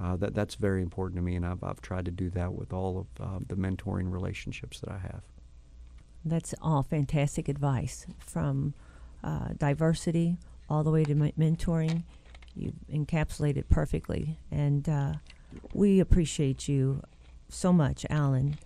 uh, 0.00 0.16
that 0.16 0.34
that's 0.34 0.56
very 0.56 0.82
important 0.82 1.16
to 1.18 1.22
me, 1.22 1.36
and 1.36 1.46
I've, 1.46 1.62
I've 1.62 1.80
tried 1.80 2.04
to 2.06 2.10
do 2.10 2.28
that 2.30 2.52
with 2.52 2.72
all 2.72 2.98
of 2.98 3.06
uh, 3.24 3.38
the 3.46 3.54
mentoring 3.54 4.12
relationships 4.12 4.80
that 4.80 4.90
I 4.90 4.98
have. 4.98 5.22
That's 6.24 6.54
all 6.62 6.82
fantastic 6.82 7.48
advice 7.48 8.06
from 8.18 8.74
uh, 9.22 9.50
diversity 9.56 10.36
all 10.68 10.82
the 10.82 10.90
way 10.90 11.04
to 11.04 11.12
m- 11.12 11.32
mentoring. 11.38 12.02
You 12.56 12.72
encapsulate 12.92 13.56
it 13.56 13.68
perfectly, 13.68 14.38
and 14.50 14.88
uh, 14.88 15.12
we 15.72 16.00
appreciate 16.00 16.66
you 16.66 17.02
so 17.48 17.72
much, 17.72 18.04
Alan. 18.10 18.58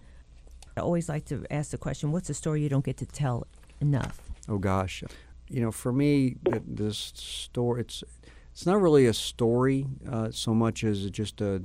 I 0.79 0.81
always 0.81 1.09
like 1.09 1.25
to 1.27 1.45
ask 1.51 1.73
the 1.73 1.79
question: 1.79 2.13
What's 2.13 2.31
a 2.31 2.35
story 2.35 2.63
you 2.63 2.69
don't 2.69 2.85
get 2.85 2.97
to 2.99 3.07
tell 3.07 3.47
enough? 3.81 4.21
Oh 4.49 4.59
gosh, 4.59 5.03
you 5.49 5.61
know, 5.61 5.73
for 5.73 5.93
me, 5.93 6.37
this 6.67 7.13
story 7.17 7.81
it's 7.81 8.05
it's 8.53 8.65
not 8.65 8.81
really 8.81 9.07
a 9.07 9.13
story 9.13 9.87
uh, 10.11 10.31
so 10.31 10.55
much 10.55 10.85
as 10.85 11.11
just 11.11 11.41
a 11.41 11.63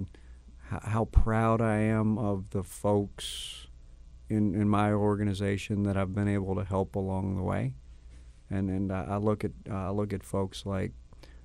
how 0.68 1.06
proud 1.06 1.62
I 1.62 1.76
am 1.78 2.18
of 2.18 2.50
the 2.50 2.64
folks 2.64 3.68
in 4.30 4.56
in 4.56 4.68
my 4.68 4.92
organization 4.92 5.84
that 5.84 5.96
I've 5.96 6.16
been 6.16 6.28
able 6.28 6.56
to 6.56 6.64
help 6.64 6.96
along 6.96 7.36
the 7.36 7.44
way, 7.44 7.76
and 8.50 8.70
and 8.72 8.92
I 8.92 9.18
look 9.18 9.44
at 9.44 9.52
uh, 9.70 9.76
I 9.76 9.90
look 9.92 10.12
at 10.12 10.24
folks 10.24 10.66
like 10.66 10.92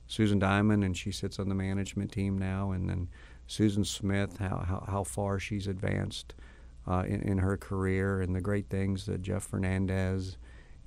Susan 0.07 0.39
Diamond, 0.39 0.85
and 0.85 0.97
she 0.97 1.13
sits 1.13 1.39
on 1.39 1.51
the 1.51 1.55
management 1.55 2.13
team 2.13 2.39
now, 2.39 2.71
and 2.71 2.89
then 2.89 3.09
Susan 3.47 3.85
Smith, 3.85 4.39
how 4.39 4.65
how, 4.67 4.85
how 4.89 5.05
far 5.05 5.39
she's 5.39 5.67
advanced 5.67 6.35
uh, 6.89 7.05
in, 7.07 7.21
in 7.23 7.39
her 7.39 7.57
career, 7.57 8.21
and 8.23 8.35
the 8.35 8.41
great 8.41 8.69
things 8.69 9.07
that 9.07 9.23
Jeff 9.23 9.45
Fernandez 9.45 10.39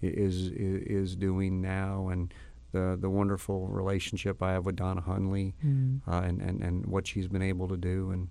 is 0.01 0.47
is, 0.47 0.51
is 0.51 1.15
doing 1.15 1.61
now, 1.61 2.09
and 2.09 2.33
the 2.71 2.97
the 2.99 3.09
wonderful 3.09 3.67
relationship 3.67 4.41
I 4.41 4.53
have 4.53 4.65
with 4.65 4.77
Donna 4.77 5.01
Hunley 5.01 5.53
mm. 5.63 6.01
uh, 6.07 6.21
and, 6.27 6.41
and, 6.41 6.63
and 6.63 6.85
what 6.85 7.05
she's 7.05 7.27
been 7.27 7.41
able 7.41 7.67
to 7.67 7.77
do. 7.77 8.11
And 8.11 8.29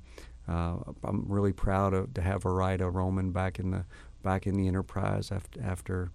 uh, 0.48 0.76
I'm 1.04 1.24
really 1.28 1.52
proud 1.52 1.94
of, 1.94 2.12
to 2.14 2.22
have 2.22 2.42
Arida 2.42 2.92
Roman 2.92 3.30
back 3.32 3.58
in 3.58 3.70
the 3.70 3.84
back 4.22 4.46
in 4.46 4.56
the 4.56 4.66
enterprise 4.66 5.30
after 5.30 5.62
after 5.62 6.10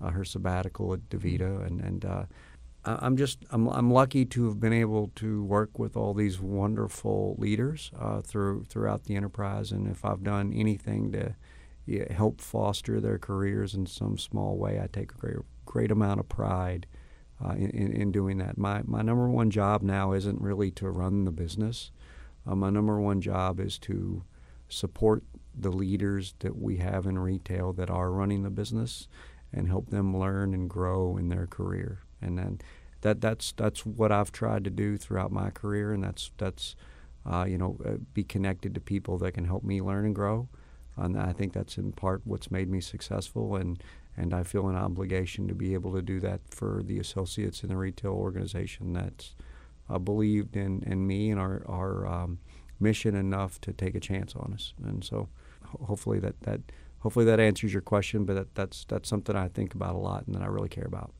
uh, 0.00 0.10
her 0.10 0.24
sabbatical 0.24 0.92
at 0.92 1.08
DaVita. 1.08 1.66
And 1.66 1.80
and 1.80 2.04
uh, 2.04 2.24
I'm 2.84 3.16
just 3.16 3.44
I'm, 3.50 3.68
I'm 3.68 3.92
lucky 3.92 4.24
to 4.26 4.46
have 4.46 4.58
been 4.58 4.72
able 4.72 5.12
to 5.16 5.44
work 5.44 5.78
with 5.78 5.96
all 5.96 6.14
these 6.14 6.40
wonderful 6.40 7.36
leaders 7.38 7.92
uh, 7.98 8.20
through 8.22 8.64
throughout 8.64 9.04
the 9.04 9.14
enterprise. 9.14 9.70
And 9.70 9.88
if 9.88 10.04
I've 10.04 10.24
done 10.24 10.52
anything 10.52 11.12
to 11.12 11.34
yeah, 11.86 12.12
help 12.12 12.40
foster 12.40 13.00
their 13.00 13.18
careers 13.18 13.74
in 13.74 13.86
some 13.86 14.18
small 14.18 14.56
way, 14.56 14.80
I 14.80 14.88
take 14.92 15.12
a 15.12 15.18
great 15.18 15.36
great 15.64 15.90
amount 15.90 16.20
of 16.20 16.28
pride 16.28 16.86
uh, 17.44 17.52
in, 17.52 17.92
in 17.92 18.12
doing 18.12 18.38
that. 18.38 18.58
My, 18.58 18.82
my 18.84 19.02
number 19.02 19.28
one 19.28 19.50
job 19.50 19.82
now 19.82 20.12
isn't 20.12 20.40
really 20.40 20.70
to 20.72 20.90
run 20.90 21.24
the 21.24 21.32
business. 21.32 21.90
Uh, 22.46 22.54
my 22.54 22.70
number 22.70 23.00
one 23.00 23.20
job 23.20 23.60
is 23.60 23.78
to 23.78 24.24
support 24.68 25.22
the 25.54 25.70
leaders 25.70 26.34
that 26.40 26.60
we 26.60 26.78
have 26.78 27.06
in 27.06 27.18
retail 27.18 27.72
that 27.74 27.90
are 27.90 28.10
running 28.10 28.42
the 28.42 28.50
business 28.50 29.06
and 29.52 29.68
help 29.68 29.90
them 29.90 30.16
learn 30.16 30.54
and 30.54 30.68
grow 30.68 31.16
in 31.16 31.28
their 31.28 31.46
career. 31.46 32.00
And 32.22 32.38
then 32.38 32.60
that 33.02 33.20
that's 33.20 33.52
that's 33.52 33.84
what 33.84 34.12
I've 34.12 34.32
tried 34.32 34.64
to 34.64 34.70
do 34.70 34.96
throughout 34.96 35.32
my 35.32 35.50
career, 35.50 35.92
and 35.92 36.02
that's 36.04 36.30
that's 36.38 36.76
uh, 37.26 37.44
you 37.48 37.58
know 37.58 37.76
uh, 37.84 37.96
be 38.14 38.24
connected 38.24 38.74
to 38.74 38.80
people 38.80 39.18
that 39.18 39.32
can 39.32 39.44
help 39.44 39.64
me 39.64 39.80
learn 39.82 40.06
and 40.06 40.14
grow. 40.14 40.48
And 40.96 41.18
I 41.18 41.32
think 41.32 41.52
that's 41.52 41.78
in 41.78 41.92
part 41.92 42.20
what's 42.24 42.50
made 42.50 42.68
me 42.68 42.80
successful 42.80 43.56
and 43.56 43.82
and 44.16 44.34
I 44.34 44.42
feel 44.42 44.68
an 44.68 44.76
obligation 44.76 45.48
to 45.48 45.54
be 45.54 45.74
able 45.74 45.94
to 45.94 46.02
do 46.02 46.20
that 46.20 46.40
for 46.50 46.82
the 46.84 46.98
associates 46.98 47.62
in 47.62 47.70
the 47.70 47.76
retail 47.76 48.12
organization 48.12 48.92
that's 48.92 49.34
uh, 49.88 49.98
believed 49.98 50.56
in, 50.56 50.82
in 50.82 51.06
me 51.06 51.30
and 51.30 51.40
our, 51.40 51.62
our 51.66 52.06
um, 52.06 52.38
mission 52.78 53.14
enough 53.14 53.60
to 53.62 53.72
take 53.72 53.94
a 53.94 54.00
chance 54.00 54.34
on 54.36 54.52
us. 54.52 54.74
And 54.84 55.02
so 55.02 55.28
hopefully 55.86 56.18
that, 56.20 56.40
that 56.42 56.60
hopefully 56.98 57.24
that 57.24 57.40
answers 57.40 57.72
your 57.72 57.82
question, 57.82 58.24
but 58.24 58.34
that, 58.34 58.54
that's 58.54 58.84
that's 58.84 59.08
something 59.08 59.34
I 59.34 59.48
think 59.48 59.74
about 59.74 59.94
a 59.94 59.98
lot 59.98 60.26
and 60.26 60.34
that 60.34 60.42
I 60.42 60.46
really 60.46 60.68
care 60.68 60.86
about. 60.86 61.12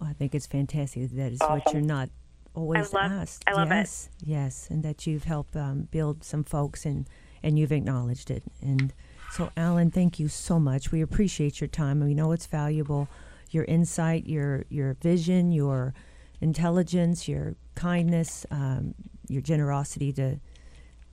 Well, 0.00 0.10
I 0.10 0.14
think 0.14 0.34
it's 0.34 0.46
fantastic. 0.46 1.10
That 1.10 1.32
is 1.32 1.40
awesome. 1.40 1.54
what 1.58 1.72
you're 1.72 1.82
not 1.82 2.08
always 2.54 2.92
I 2.94 3.02
love, 3.02 3.12
asked. 3.12 3.44
I 3.46 3.52
love 3.52 3.68
yes, 3.68 4.08
it. 4.20 4.28
yes, 4.28 4.68
and 4.70 4.82
that 4.82 5.06
you've 5.06 5.24
helped 5.24 5.54
um, 5.56 5.88
build 5.90 6.24
some 6.24 6.44
folks 6.44 6.84
and 6.86 7.06
and 7.42 7.58
you've 7.58 7.72
acknowledged 7.72 8.30
it 8.30 8.42
and 8.60 8.92
so, 9.30 9.52
Alan, 9.56 9.92
thank 9.92 10.18
you 10.18 10.26
so 10.26 10.58
much. 10.58 10.90
We 10.90 11.02
appreciate 11.02 11.60
your 11.60 11.68
time. 11.68 12.00
We 12.00 12.14
know 12.14 12.32
it's 12.32 12.46
valuable. 12.46 13.08
Your 13.50 13.64
insight, 13.64 14.26
your 14.26 14.64
your 14.68 14.94
vision, 14.94 15.52
your 15.52 15.94
intelligence, 16.40 17.28
your 17.28 17.54
kindness, 17.76 18.44
um, 18.50 18.94
your 19.28 19.40
generosity 19.40 20.12
to 20.14 20.40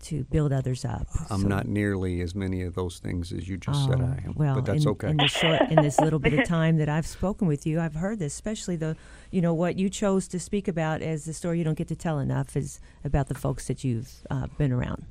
to 0.04 0.24
build 0.26 0.54
others 0.54 0.86
up. 0.86 1.08
I'm 1.30 1.42
so, 1.42 1.48
not 1.48 1.68
nearly 1.68 2.22
as 2.22 2.36
many 2.36 2.62
of 2.62 2.76
those 2.76 3.00
things 3.00 3.32
as 3.32 3.48
you 3.48 3.58
just 3.58 3.86
said 3.86 4.00
I 4.02 4.22
am. 4.26 4.34
Well, 4.36 4.56
but 4.56 4.66
that's 4.66 4.86
in, 4.86 4.92
okay. 4.92 5.10
In, 5.10 5.28
short, 5.28 5.62
in 5.70 5.82
this 5.82 6.00
little 6.00 6.20
bit 6.20 6.34
of 6.34 6.46
time 6.48 6.78
that 6.78 6.90
I've 6.90 7.08
spoken 7.08 7.48
with 7.48 7.66
you, 7.66 7.80
I've 7.80 7.96
heard 7.96 8.20
this, 8.20 8.34
especially 8.34 8.76
the, 8.76 8.96
you 9.32 9.42
know, 9.42 9.54
what 9.54 9.78
you 9.78 9.90
chose 9.90 10.28
to 10.30 10.40
speak 10.40 10.68
about 10.68 11.02
as 11.02 11.26
the 11.26 11.34
story 11.34 11.58
you 11.58 11.64
don't 11.64 11.78
get 11.78 11.88
to 11.90 11.96
tell 11.96 12.20
enough 12.20 12.56
is 12.56 12.80
about 13.04 13.28
the 13.28 13.36
folks 13.36 13.68
that 13.68 13.84
you've 13.84 14.12
uh, 14.30 14.48
been 14.58 14.72
around. 14.72 15.06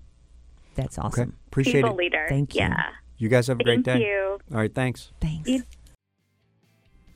That's 0.74 0.98
awesome. 0.98 1.22
Okay. 1.22 1.32
Appreciate 1.48 1.82
People 1.82 1.90
it. 1.90 1.96
leader. 1.96 2.26
Thank 2.28 2.54
you. 2.54 2.60
Yeah. 2.60 2.90
You 3.18 3.28
guys 3.28 3.46
have 3.46 3.58
a 3.60 3.64
Thank 3.64 3.84
great 3.84 3.98
day. 3.98 4.06
you. 4.06 4.38
All 4.52 4.58
right, 4.58 4.74
thanks. 4.74 5.10
Thanks. 5.20 5.50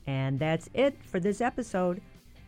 And 0.07 0.39
that's 0.39 0.67
it 0.73 0.97
for 1.03 1.19
this 1.19 1.41
episode. 1.41 2.01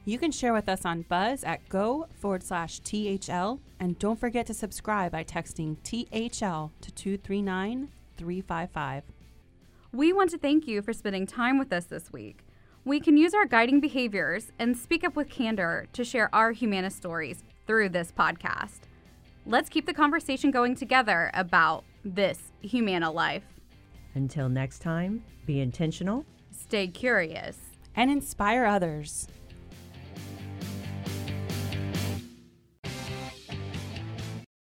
You 0.05 0.17
can 0.17 0.31
share 0.31 0.53
with 0.53 0.67
us 0.67 0.85
on 0.85 1.03
Buzz 1.03 1.43
at 1.43 1.67
go 1.69 2.07
forward 2.19 2.43
slash 2.43 2.79
THL. 2.79 3.59
And 3.79 3.97
don't 3.99 4.19
forget 4.19 4.45
to 4.47 4.53
subscribe 4.53 5.11
by 5.11 5.23
texting 5.23 5.77
THL 5.83 6.71
to 6.81 6.91
239 6.91 7.89
355. 8.17 9.03
We 9.91 10.11
want 10.11 10.29
to 10.31 10.37
thank 10.37 10.67
you 10.67 10.81
for 10.81 10.93
spending 10.93 11.25
time 11.25 11.57
with 11.57 11.71
us 11.71 11.85
this 11.85 12.11
week. 12.11 12.39
We 12.85 12.99
can 12.99 13.15
use 13.15 13.33
our 13.33 13.45
guiding 13.45 13.79
behaviors 13.79 14.51
and 14.59 14.75
speak 14.75 15.03
up 15.03 15.15
with 15.15 15.29
candor 15.29 15.87
to 15.93 16.03
share 16.03 16.33
our 16.35 16.51
Humana 16.51 16.89
stories 16.89 17.43
through 17.65 17.89
this 17.89 18.11
podcast. 18.11 18.81
Let's 19.45 19.69
keep 19.69 19.85
the 19.85 19.93
conversation 19.93 20.51
going 20.51 20.75
together 20.75 21.31
about 21.33 21.85
this 22.03 22.51
Humana 22.61 23.09
life. 23.09 23.43
Until 24.15 24.49
next 24.49 24.79
time, 24.79 25.23
be 25.45 25.61
intentional, 25.61 26.25
Stay 26.53 26.87
curious. 26.87 27.57
And 27.95 28.09
inspire 28.09 28.65
others. 28.65 29.27